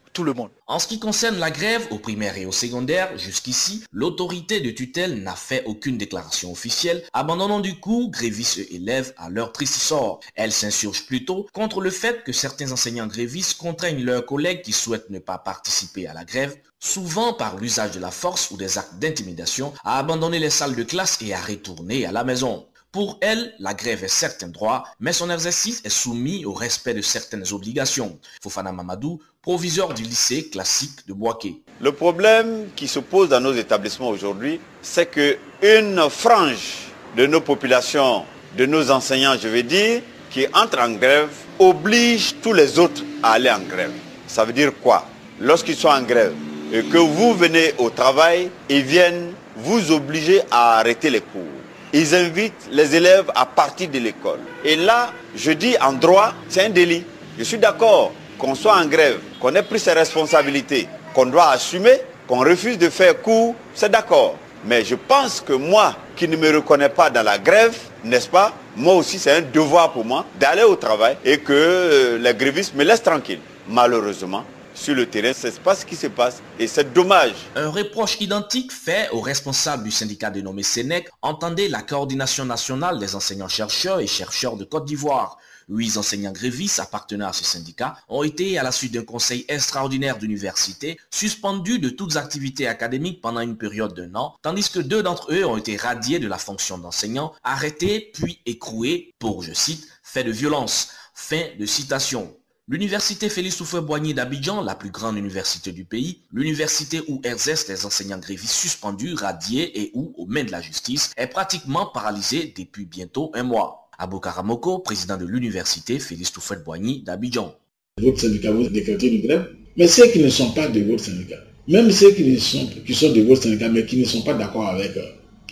[0.66, 5.22] En ce qui concerne la grève au primaire et au secondaire, jusqu'ici, l'autorité de tutelle
[5.22, 10.20] n'a fait aucune déclaration officielle, abandonnant du coup grévistes et élèves à leur triste sort.
[10.34, 15.10] Elle s'insurge plutôt contre le fait que certains enseignants grévistes contraignent leurs collègues qui souhaitent
[15.10, 18.98] ne pas participer à la grève, souvent par l'usage de la force ou des actes
[18.98, 22.66] d'intimidation, à abandonner les salles de classe et à retourner à la maison.
[22.92, 27.00] Pour elle, la grève est certes droit, mais son exercice est soumis au respect de
[27.00, 28.18] certaines obligations.
[28.42, 31.62] Fofana Mamadou, proviseur du lycée classique de Boaké.
[31.80, 38.26] Le problème qui se pose dans nos établissements aujourd'hui, c'est qu'une frange de nos populations,
[38.58, 43.32] de nos enseignants, je veux dire, qui entrent en grève, oblige tous les autres à
[43.32, 43.92] aller en grève.
[44.26, 45.08] Ça veut dire quoi?
[45.40, 46.34] Lorsqu'ils sont en grève
[46.70, 51.51] et que vous venez au travail, ils viennent vous obliger à arrêter les cours
[51.92, 54.40] ils invitent les élèves à partir de l'école.
[54.64, 57.04] Et là, je dis en droit, c'est un délit.
[57.38, 62.00] Je suis d'accord qu'on soit en grève, qu'on ait pris ses responsabilités, qu'on doit assumer,
[62.26, 64.36] qu'on refuse de faire cours, c'est d'accord.
[64.64, 68.52] Mais je pense que moi, qui ne me reconnais pas dans la grève, n'est-ce pas
[68.76, 72.74] Moi aussi, c'est un devoir pour moi d'aller au travail et que euh, les grévistes
[72.74, 73.40] me laissent tranquille.
[73.68, 74.44] Malheureusement,
[74.82, 77.34] sur le terrain, c'est pas ce qui se passe et c'est dommage.
[77.54, 83.14] Un reproche identique fait aux responsables du syndicat dénommé Sénèque entendait la coordination nationale des
[83.14, 85.38] enseignants-chercheurs et chercheurs de Côte d'Ivoire.
[85.68, 90.18] Huit enseignants grévistes appartenant à ce syndicat ont été, à la suite d'un conseil extraordinaire
[90.18, 95.32] d'université, suspendus de toutes activités académiques pendant une période d'un an, tandis que deux d'entre
[95.32, 100.24] eux ont été radiés de la fonction d'enseignant, arrêtés puis écroués pour, je cite, fait
[100.24, 100.88] de violence.
[101.14, 102.34] Fin de citation.
[102.68, 108.20] L'université Félix Houphouët-Boigny d'Abidjan, la plus grande université du pays, l'université où exercent les enseignants
[108.20, 113.32] grévistes suspendus, radiés et où, aux mains de la justice, est pratiquement paralysée depuis bientôt
[113.34, 113.88] un mois.
[113.98, 117.52] Abou Karamoko, président de l'université Félix Houphouët-Boigny d'Abidjan.
[118.00, 121.40] Votre syndicat vous décrétez une grève, mais ceux qui ne sont pas de votre syndicat,
[121.66, 125.02] même ceux qui, sont, de votre syndicat mais qui ne sont pas d'accord avec euh,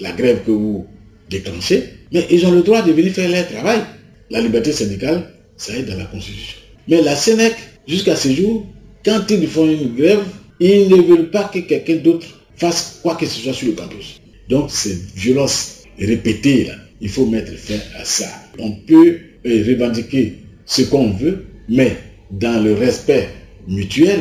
[0.01, 0.87] la grève que vous
[1.29, 3.85] déclenchez, mais ils ont le droit de venir faire leur travail.
[4.31, 6.60] La liberté syndicale, ça est dans la Constitution.
[6.91, 8.67] Mais la Sénèque, jusqu'à ce jour,
[9.05, 10.25] quand ils font une grève,
[10.59, 12.27] ils ne veulent pas que quelqu'un d'autre
[12.57, 14.21] fasse quoi que ce soit sur le campus.
[14.49, 18.27] Donc cette violence répétée, là, il faut mettre fin à ça.
[18.59, 20.35] On peut euh, revendiquer
[20.67, 21.97] ce qu'on veut, mais
[22.33, 23.29] dans le respect
[23.69, 24.21] mutuel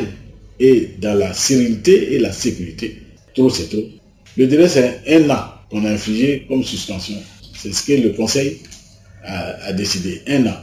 [0.60, 3.02] et dans la sérénité et la sécurité.
[3.34, 3.84] Trop, c'est trop.
[4.36, 7.16] Le délai, c'est un an qu'on a infligé comme suspension.
[7.54, 8.58] C'est ce que le Conseil
[9.24, 10.22] a décidé.
[10.26, 10.56] Un an.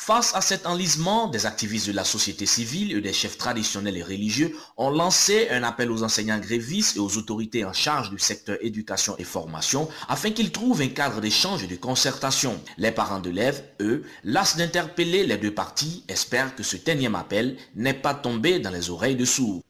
[0.00, 4.02] Face à cet enlisement, des activistes de la société civile et des chefs traditionnels et
[4.02, 8.56] religieux ont lancé un appel aux enseignants grévistes et aux autorités en charge du secteur
[8.62, 12.58] éducation et formation afin qu'ils trouvent un cadre d'échange et de concertation.
[12.78, 17.92] Les parents d'élèves, eux, las d'interpeller les deux parties, espèrent que ce énième appel n'est
[17.92, 19.62] pas tombé dans les oreilles de sourds.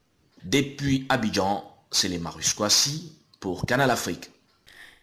[0.44, 2.54] Depuis Abidjan, c'est les Marus
[3.40, 4.30] pour Canal Afrique.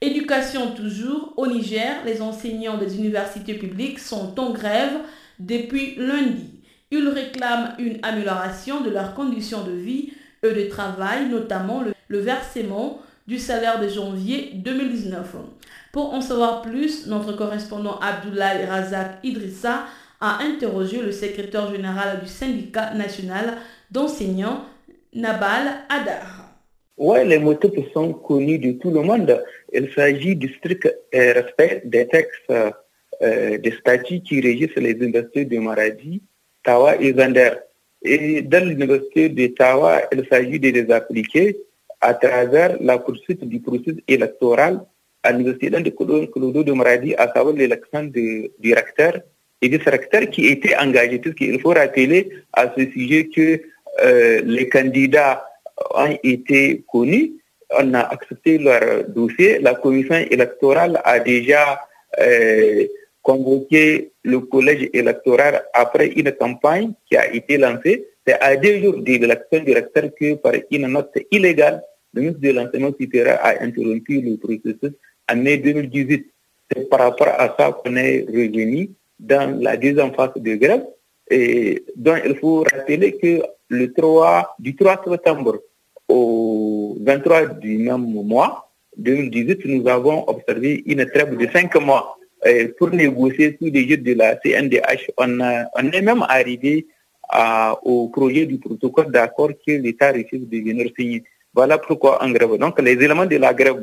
[0.01, 1.33] Éducation toujours.
[1.37, 4.99] Au Niger, les enseignants des universités publiques sont en grève
[5.39, 6.61] depuis lundi.
[6.91, 10.11] Ils réclament une amélioration de leurs conditions de vie
[10.43, 15.35] et de travail, notamment le, versement du salaire de janvier 2019.
[15.91, 19.85] Pour en savoir plus, notre correspondant Abdoulaye Razak Idrissa
[20.21, 23.57] a interrogé le secrétaire général du syndicat national
[23.91, 24.63] d'enseignants,
[25.13, 26.44] Nabal Adar.
[26.97, 29.43] Oui, les motifs sont connus de tout le monde.
[29.73, 32.51] Il s'agit du strict euh, respect des textes
[33.21, 36.21] euh, des statuts qui régissent les universités de Maradi,
[36.63, 37.51] Tawa et Zander.
[38.01, 41.57] Et dans l'université de Tawa, il s'agit de les appliquer
[41.99, 44.81] à travers la poursuite du processus électoral
[45.23, 49.19] à l'université de Clodo de Maradi, à savoir l'élection du recteur
[49.61, 51.21] et du recteur qui étaient engagés.
[51.41, 53.61] Il faut rappeler à ce sujet que
[54.03, 55.43] euh, les candidats
[55.93, 57.33] ont été connus.
[57.77, 59.59] On a accepté leur dossier.
[59.59, 61.79] La commission électorale a déjà
[62.19, 62.85] euh,
[63.21, 68.07] convoqué le collège électoral après une campagne qui a été lancée.
[68.25, 71.81] C'est à deux jours de l'élection du recteur que, par une note illégale,
[72.13, 74.93] le ministre de l'enseignement supérieur a interrompu le processus
[75.31, 76.25] en mai 2018.
[76.71, 80.85] C'est par rapport à ça qu'on est revenu dans la deuxième phase de grève.
[81.29, 85.59] Et donc, il faut rappeler que le 3, du 3 septembre
[86.07, 92.17] au 23 du même mois, 2018, nous avons observé une trêve de 5 mois
[92.77, 95.11] pour négocier sous les jeux de la CNDH.
[95.17, 95.39] On,
[95.91, 96.87] est même arrivé
[97.83, 101.23] au projet du protocole d'accord que l'État refuse de venir signer.
[101.53, 102.57] Voilà pourquoi en grève.
[102.57, 103.81] Donc les éléments de la grève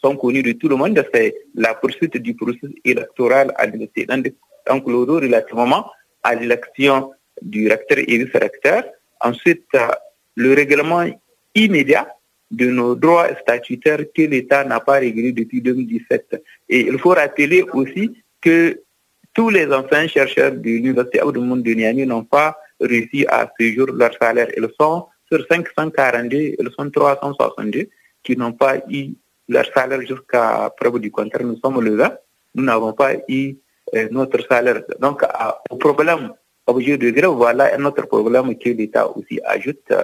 [0.00, 1.02] sont connus de tout le monde.
[1.12, 4.06] C'est la poursuite du processus électoral à l'université.
[4.06, 5.86] Donc relativement
[6.24, 8.84] à l'élection du recteur et vice-recteur.
[9.20, 9.68] Ensuite,
[10.34, 11.04] le règlement
[11.54, 12.08] immédiat
[12.50, 16.42] de nos droits statutaires que l'État n'a pas réglé depuis 2017.
[16.68, 18.10] Et il faut rappeler aussi
[18.40, 18.80] que
[19.32, 23.86] tous les anciens chercheurs de l'Université Monde de Niamey n'ont pas réussi à ce jour
[23.92, 24.48] leur salaire.
[24.56, 27.88] Ils sont sur 542, ils sont 362
[28.22, 29.10] qui n'ont pas eu
[29.48, 31.44] leur salaire jusqu'à preuve du contraire.
[31.44, 32.16] Nous sommes le 20,
[32.54, 33.52] nous n'avons pas eu euh,
[34.10, 34.82] notre salaire.
[35.00, 35.22] Donc,
[35.70, 36.32] au problème
[36.66, 39.90] objet de grève, voilà un autre problème que l'État aussi ajoute.
[39.90, 40.02] Euh,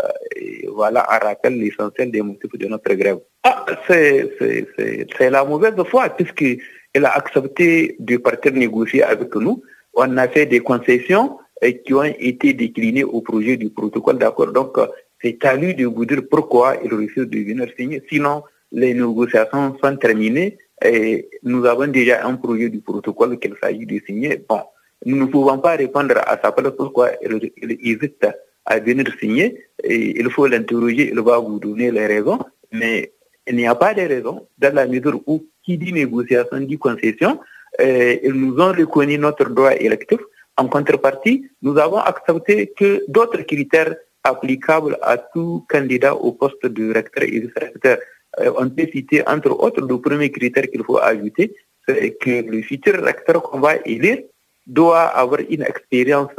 [0.74, 3.20] voilà un rappel l'essentiel des motifs de notre grève.
[3.44, 9.62] Ah, c'est la mauvaise foi, puisqu'elle a accepté de partir négocier avec nous.
[9.94, 11.38] On a fait des concessions
[11.84, 14.52] qui ont été déclinées au projet du protocole d'accord.
[14.52, 14.78] Donc,
[15.22, 18.02] c'est à lui de vous dire pourquoi il refuse de venir signer.
[18.08, 23.86] Sinon, les négociations sont terminées et nous avons déjà un projet du protocole qu'il s'agit
[23.86, 24.44] de signer.
[24.48, 24.60] Bon,
[25.04, 28.26] nous ne pouvons pas répondre à sa place pourquoi il, hésite
[28.64, 29.66] à venir signer?
[29.84, 32.38] Il faut l'interroger, il va vous donner les raisons.
[32.72, 33.12] Mais
[33.46, 37.40] il n'y a pas de raisons dans la mesure où qui dit négociation dit concession.
[37.78, 40.20] Ils nous ont reconnu notre droit électif.
[40.56, 46.92] En contrepartie, nous avons accepté que d'autres critères applicables à tout candidat au poste de
[46.92, 47.98] recteur et vice-recteur.
[48.38, 51.54] Euh, on peut citer entre autres le premier critère qu'il faut ajouter,
[51.86, 54.18] c'est que le futur recteur qu'on va élire
[54.66, 56.30] doit avoir une expérience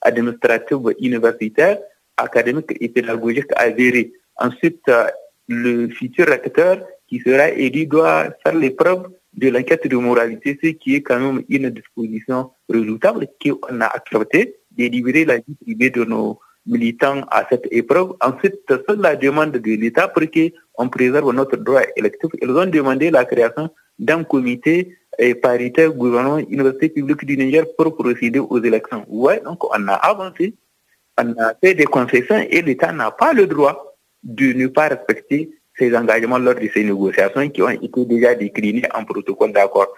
[0.00, 1.78] administrative universitaire,
[2.16, 4.12] académique et pédagogique avérée.
[4.36, 4.88] Ensuite,
[5.48, 10.94] le futur recteur qui sera élu doit faire l'épreuve de l'enquête de moralité, ce qui
[10.96, 16.38] est quand même une disposition redoutable qu'on a accepté, délivrer la vie privée de nos
[16.66, 18.14] militants à cette épreuve.
[18.20, 23.10] Ensuite, sur la demande de l'État pour qu'on préserve notre droit électif, ils ont demandé
[23.10, 29.04] la création d'un comité et paritaire gouvernement université publique du Niger pour procéder aux élections.
[29.08, 30.54] Ouais, donc on a avancé,
[31.18, 35.50] on a fait des concessions et l'État n'a pas le droit de ne pas respecter
[35.78, 39.88] ses engagements lors de ces négociations qui ont été déjà déclinés en protocole d'accord.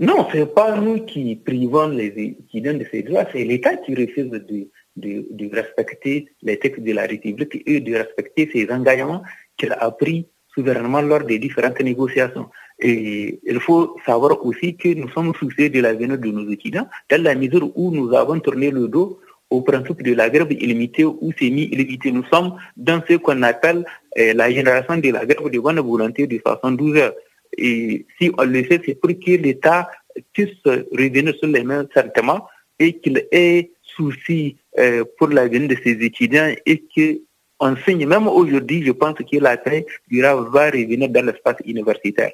[0.00, 3.94] Non, ce n'est pas nous qui privons les étudiants de ces droits, c'est l'État qui
[3.94, 9.22] refuse de, de, respecter les textes de la République et de respecter ses engagements
[9.56, 12.48] qu'il a pris souverainement lors des différentes négociations.
[12.78, 17.22] Et il faut savoir aussi que nous sommes souciés de l'avenir de nos étudiants, dans
[17.22, 19.20] la mesure où nous avons tourné le dos
[19.50, 22.10] au principe de la grève illimitée ou semi-illimitée.
[22.12, 23.84] Nous sommes dans ce qu'on appelle
[24.16, 27.14] eh, la génération de la grève de bonne volonté de 72 heures.
[27.56, 29.90] Et si on le fait, c'est pour que l'État
[30.32, 32.46] puisse revenir sur les mêmes sentiments
[32.78, 37.22] et qu'il ait souci euh, pour l'avenir de ses étudiants et qu'il
[37.58, 38.06] enseigne.
[38.06, 42.32] Même aujourd'hui, je pense que la paix va revenir dans l'espace universitaire.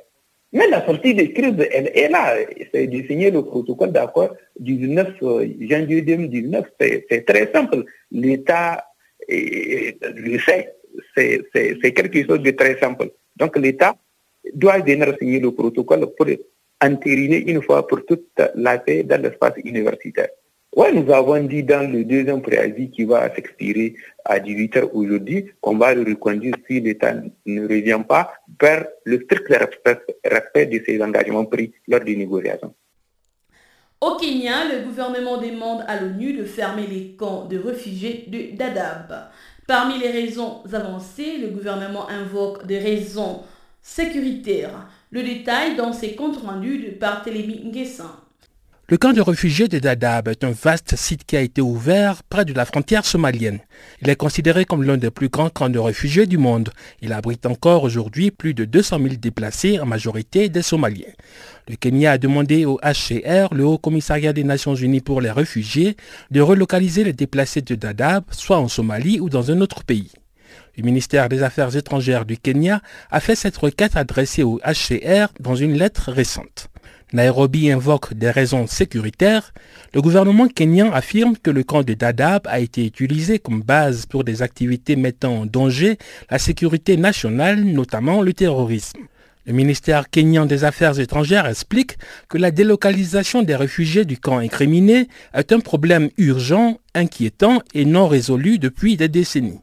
[0.52, 2.34] Mais la sortie de crise, elle est là.
[2.72, 6.64] C'est de signer le protocole d'accord du 19 euh, janvier 2019.
[6.78, 7.84] C'est très simple.
[8.10, 8.84] L'État
[9.28, 10.74] le sait.
[11.14, 13.10] C'est quelque chose de très simple.
[13.36, 13.94] Donc l'État
[14.54, 16.26] doit venir signer le protocole pour
[16.80, 20.28] entériner une fois pour toutes la paix dans l'espace universitaire.
[20.78, 25.76] Oui, nous avons dit dans le deuxième préavis qui va s'expirer à 18h aujourd'hui qu'on
[25.76, 27.14] va le reconduire si l'État
[27.46, 32.72] ne revient pas vers le strict respect, de ses engagements pris lors des négociations.
[34.00, 39.30] Au Kenya, le gouvernement demande à l'ONU de fermer les camps de réfugiés de Dadaab.
[39.66, 43.40] Parmi les raisons avancées, le gouvernement invoque des raisons
[43.82, 44.86] sécuritaires.
[45.10, 48.27] Le détail dans ses comptes rendus de Barthélémy Nguessin.
[48.90, 52.46] Le camp de réfugiés de Dadaab est un vaste site qui a été ouvert près
[52.46, 53.58] de la frontière somalienne.
[54.00, 56.70] Il est considéré comme l'un des plus grands camps de réfugiés du monde.
[57.02, 61.12] Il abrite encore aujourd'hui plus de 200 000 déplacés, en majorité des Somaliens.
[61.68, 65.98] Le Kenya a demandé au HCR, le Haut Commissariat des Nations Unies pour les réfugiés,
[66.30, 70.12] de relocaliser les déplacés de Dadaab, soit en Somalie ou dans un autre pays.
[70.78, 72.80] Le ministère des Affaires étrangères du Kenya
[73.10, 76.70] a fait cette requête adressée au HCR dans une lettre récente.
[77.12, 79.54] Nairobi invoque des raisons sécuritaires,
[79.94, 84.24] le gouvernement kenyan affirme que le camp de Dadaab a été utilisé comme base pour
[84.24, 85.96] des activités mettant en danger
[86.30, 89.00] la sécurité nationale, notamment le terrorisme.
[89.46, 91.96] Le ministère kenyan des Affaires étrangères explique
[92.28, 98.06] que la délocalisation des réfugiés du camp incriminé est un problème urgent, inquiétant et non
[98.06, 99.60] résolu depuis des décennies.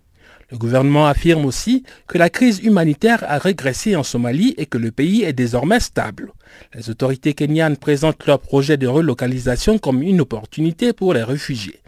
[0.51, 4.91] Le gouvernement affirme aussi que la crise humanitaire a régressé en Somalie et que le
[4.91, 6.31] pays est désormais stable.
[6.75, 11.81] Les autorités kenyanes présentent leur projet de relocalisation comme une opportunité pour les réfugiés.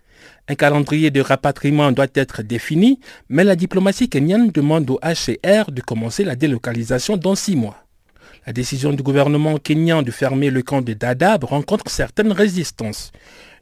[0.48, 3.00] Un calendrier de rapatriement doit être défini,
[3.30, 7.84] mais la diplomatie kenyane demande au HCR de commencer la délocalisation dans six mois.
[8.48, 13.12] La décision du gouvernement kenyan de fermer le camp de Dadaab rencontre certaines résistances.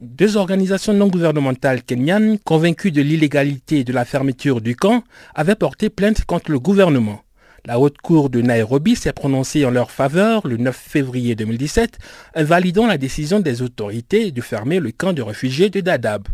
[0.00, 5.02] Deux organisations non gouvernementales kenyanes, convaincues de l'illégalité de la fermeture du camp,
[5.34, 7.22] avaient porté plainte contre le gouvernement.
[7.66, 11.98] La haute cour de Nairobi s'est prononcée en leur faveur le 9 février 2017,
[12.36, 16.28] invalidant la décision des autorités de fermer le camp de réfugiés de Dadaab.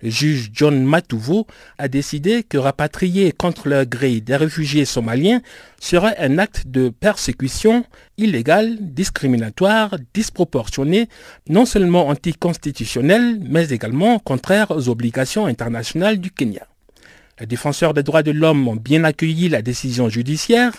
[0.00, 5.40] Le juge John Matuvo a décidé que rapatrier contre leur gré des réfugiés somaliens
[5.80, 7.84] serait un acte de persécution
[8.16, 11.08] illégal, discriminatoire, disproportionné,
[11.48, 16.68] non seulement anticonstitutionnel, mais également contraire aux obligations internationales du Kenya.
[17.38, 20.72] Les défenseurs des droits de l'homme ont bien accueilli la décision judiciaire.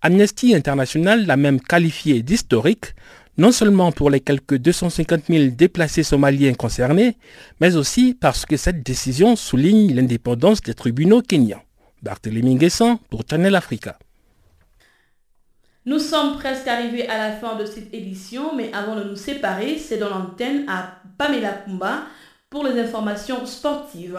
[0.00, 2.94] Amnesty International l'a même qualifiée d'historique,
[3.36, 7.18] non seulement pour les quelques 250 000 déplacés somaliens concernés,
[7.60, 11.62] mais aussi parce que cette décision souligne l'indépendance des tribunaux kenyans.
[12.02, 13.98] Barthélémy Nguessan pour Channel Africa.
[15.84, 19.78] Nous sommes presque arrivés à la fin de cette édition, mais avant de nous séparer,
[19.78, 22.04] c'est dans l'antenne à Pamela Kumba
[22.48, 24.18] pour les informations sportives.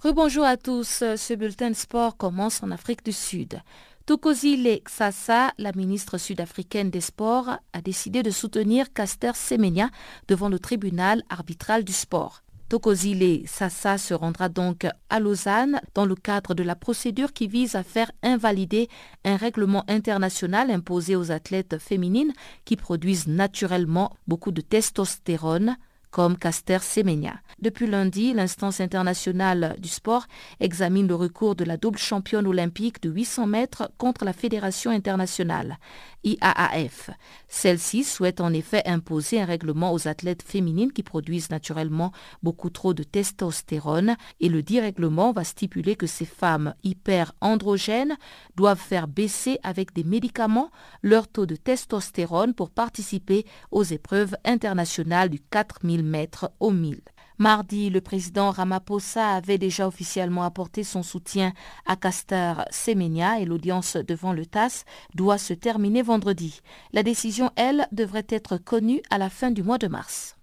[0.00, 3.60] Rebonjour à tous, ce bulletin de sport commence en Afrique du Sud.
[4.06, 9.90] Tokozile Xasa, la ministre sud-africaine des Sports, a décidé de soutenir Caster Semenya
[10.28, 12.44] devant le tribunal arbitral du sport.
[12.68, 17.74] Tokozile Sassa se rendra donc à Lausanne dans le cadre de la procédure qui vise
[17.74, 18.88] à faire invalider
[19.24, 22.32] un règlement international imposé aux athlètes féminines
[22.64, 25.76] qui produisent naturellement beaucoup de testostérone
[26.10, 27.40] comme Caster Semenya.
[27.60, 30.26] Depuis lundi, l'instance internationale du sport
[30.60, 35.78] examine le recours de la double championne olympique de 800 mètres contre la Fédération internationale.
[36.24, 37.10] IAAF.
[37.48, 42.92] Celle-ci souhaite en effet imposer un règlement aux athlètes féminines qui produisent naturellement beaucoup trop
[42.94, 48.16] de testostérone et le dit règlement va stipuler que ces femmes hyperandrogènes
[48.56, 50.70] doivent faire baisser avec des médicaments
[51.02, 57.00] leur taux de testostérone pour participer aux épreuves internationales du 4000 mètres au 1000.
[57.38, 61.52] Mardi, le président Ramaphosa avait déjà officiellement apporté son soutien
[61.86, 64.84] à Castor Semenya et l'audience devant le TAS
[65.14, 66.60] doit se terminer vendredi.
[66.92, 70.37] La décision, elle, devrait être connue à la fin du mois de mars.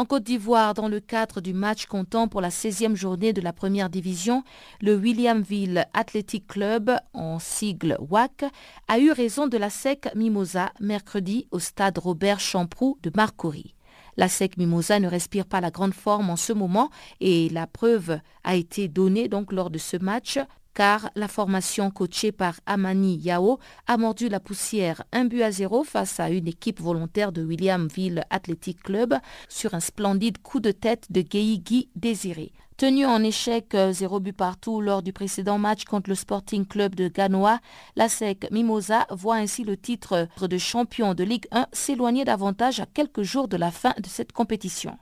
[0.00, 3.52] En Côte d'Ivoire, dans le cadre du match comptant pour la 16e journée de la
[3.52, 4.44] première division,
[4.80, 8.46] le Williamville Athletic Club, en sigle WAC,
[8.88, 13.74] a eu raison de la SEC Mimosa mercredi au stade Robert Champroux de Marcory.
[14.16, 16.88] La SEC Mimosa ne respire pas la grande forme en ce moment
[17.20, 20.38] et la preuve a été donnée donc lors de ce match
[20.74, 25.84] car la formation coachée par Amani Yao a mordu la poussière un but à zéro
[25.84, 29.14] face à une équipe volontaire de Williamville Athletic Club
[29.48, 32.52] sur un splendide coup de tête de Guy Désiré.
[32.80, 36.94] Tenu en échec 0 euh, but partout lors du précédent match contre le Sporting Club
[36.94, 37.58] de Ganoa,
[37.94, 42.86] la SEC Mimosa voit ainsi le titre de champion de Ligue 1 s'éloigner davantage à
[42.86, 44.96] quelques jours de la fin de cette compétition.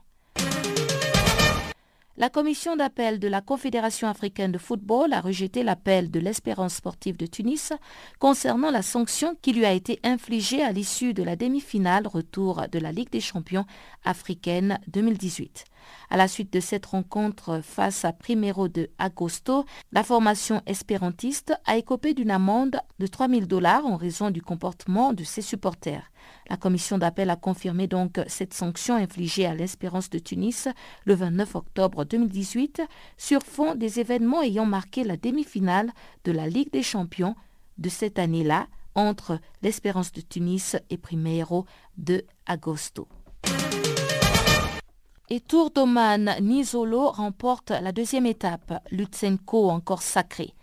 [2.19, 7.15] La commission d'appel de la Confédération africaine de football a rejeté l'appel de l'Espérance sportive
[7.15, 7.71] de Tunis
[8.19, 12.77] concernant la sanction qui lui a été infligée à l'issue de la demi-finale retour de
[12.77, 13.65] la Ligue des champions
[14.03, 15.63] africaine 2018.
[16.09, 21.77] À la suite de cette rencontre face à Primero de Agosto, la formation espérantiste a
[21.77, 26.11] écopé d'une amende de 3 000 dollars en raison du comportement de ses supporters.
[26.49, 30.67] La commission d'appel a confirmé donc cette sanction infligée à l'Espérance de Tunis
[31.05, 32.81] le 29 octobre 2018
[33.17, 35.91] sur fond des événements ayant marqué la demi-finale
[36.23, 37.35] de la Ligue des champions
[37.77, 41.65] de cette année-là entre l'Espérance de Tunis et Primero
[41.97, 43.07] de Agosto.
[45.31, 48.81] Et Tour d'Oman, Nisolo remporte la deuxième étape.
[48.89, 50.55] Lutsenko encore sacré.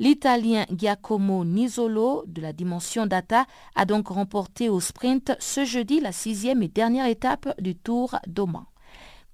[0.00, 3.46] L'Italien Giacomo Nisolo de la dimension data
[3.76, 8.64] a donc remporté au sprint ce jeudi la sixième et dernière étape du Tour d'Oman.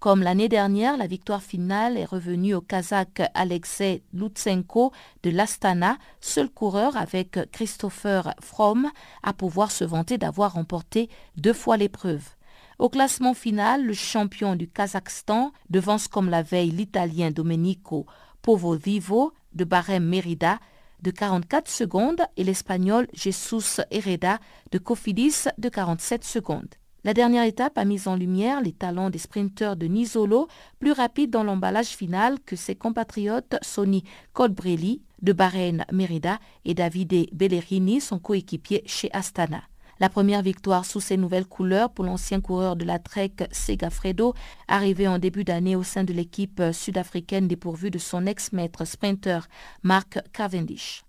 [0.01, 6.51] Comme l'année dernière, la victoire finale est revenue au Kazakh Alexei Lutsenko de l'Astana, seul
[6.51, 8.91] coureur avec Christopher Fromm
[9.23, 11.09] à pouvoir se vanter d'avoir remporté
[11.39, 12.34] deux fois l'épreuve.
[12.79, 18.07] Au classement final, le champion du Kazakhstan devance comme la veille l'Italien Domenico
[18.43, 20.59] Povovivo de Barème Merida
[21.01, 24.39] de 44 secondes et l'Espagnol Jesus Hereda
[24.73, 26.75] de Cofidis de 47 secondes.
[27.05, 30.49] La dernière étape a mis en lumière les talents des sprinteurs de Nisolo,
[30.79, 37.29] plus rapides dans l'emballage final que ses compatriotes Sonny Colbrelli de Bahreïn Merida et Davide
[37.33, 39.63] Bellerini, son coéquipier chez Astana.
[40.01, 44.35] La première victoire sous ces nouvelles couleurs pour l'ancien coureur de la Trek Segafredo,
[44.69, 49.41] arrivé en début d'année au sein de l'équipe sud-africaine dépourvue de son ex-maître sprinter
[49.83, 51.05] Mark Cavendish.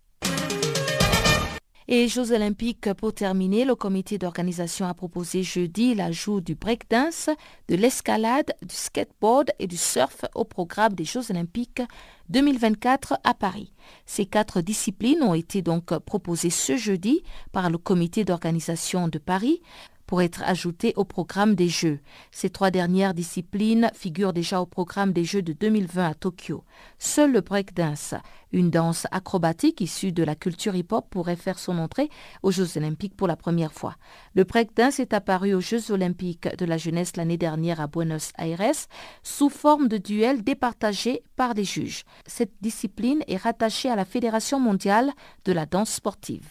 [1.87, 7.29] Et Jeux olympiques pour terminer, le comité d'organisation a proposé jeudi l'ajout du breakdance,
[7.67, 11.83] de l'escalade, du skateboard et du surf au programme des Jeux olympiques
[12.29, 13.71] 2024 à Paris.
[14.07, 17.21] Ces quatre disciplines ont été donc proposées ce jeudi
[17.51, 19.61] par le comité d'organisation de Paris
[20.05, 21.99] pour être ajoutées au programme des Jeux.
[22.31, 26.63] Ces trois dernières disciplines figurent déjà au programme des Jeux de 2020 à Tokyo.
[26.99, 28.13] Seul le breakdance,
[28.51, 32.09] une danse acrobatique issue de la culture hip-hop, pourrait faire son entrée
[32.43, 33.95] aux Jeux olympiques pour la première fois.
[34.33, 38.87] Le breakdance est apparu aux Jeux olympiques de la jeunesse l'année dernière à Buenos Aires
[39.23, 42.03] sous forme de duel départagé par des juges.
[42.25, 45.11] Cette discipline est rattachée à la Fédération mondiale
[45.45, 46.47] de la danse sportive.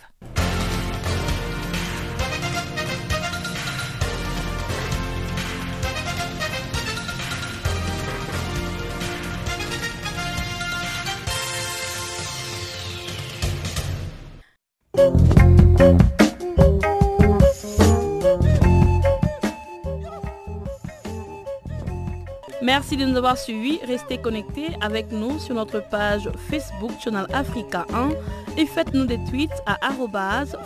[22.62, 23.78] Merci de nous avoir suivis.
[23.86, 28.10] Restez connectés avec nous sur notre page Facebook Channel Africa 1
[28.56, 29.78] et faites-nous des tweets à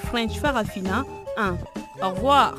[0.06, 1.04] FrenchFarafina
[1.36, 1.56] 1.
[2.02, 2.54] Au revoir.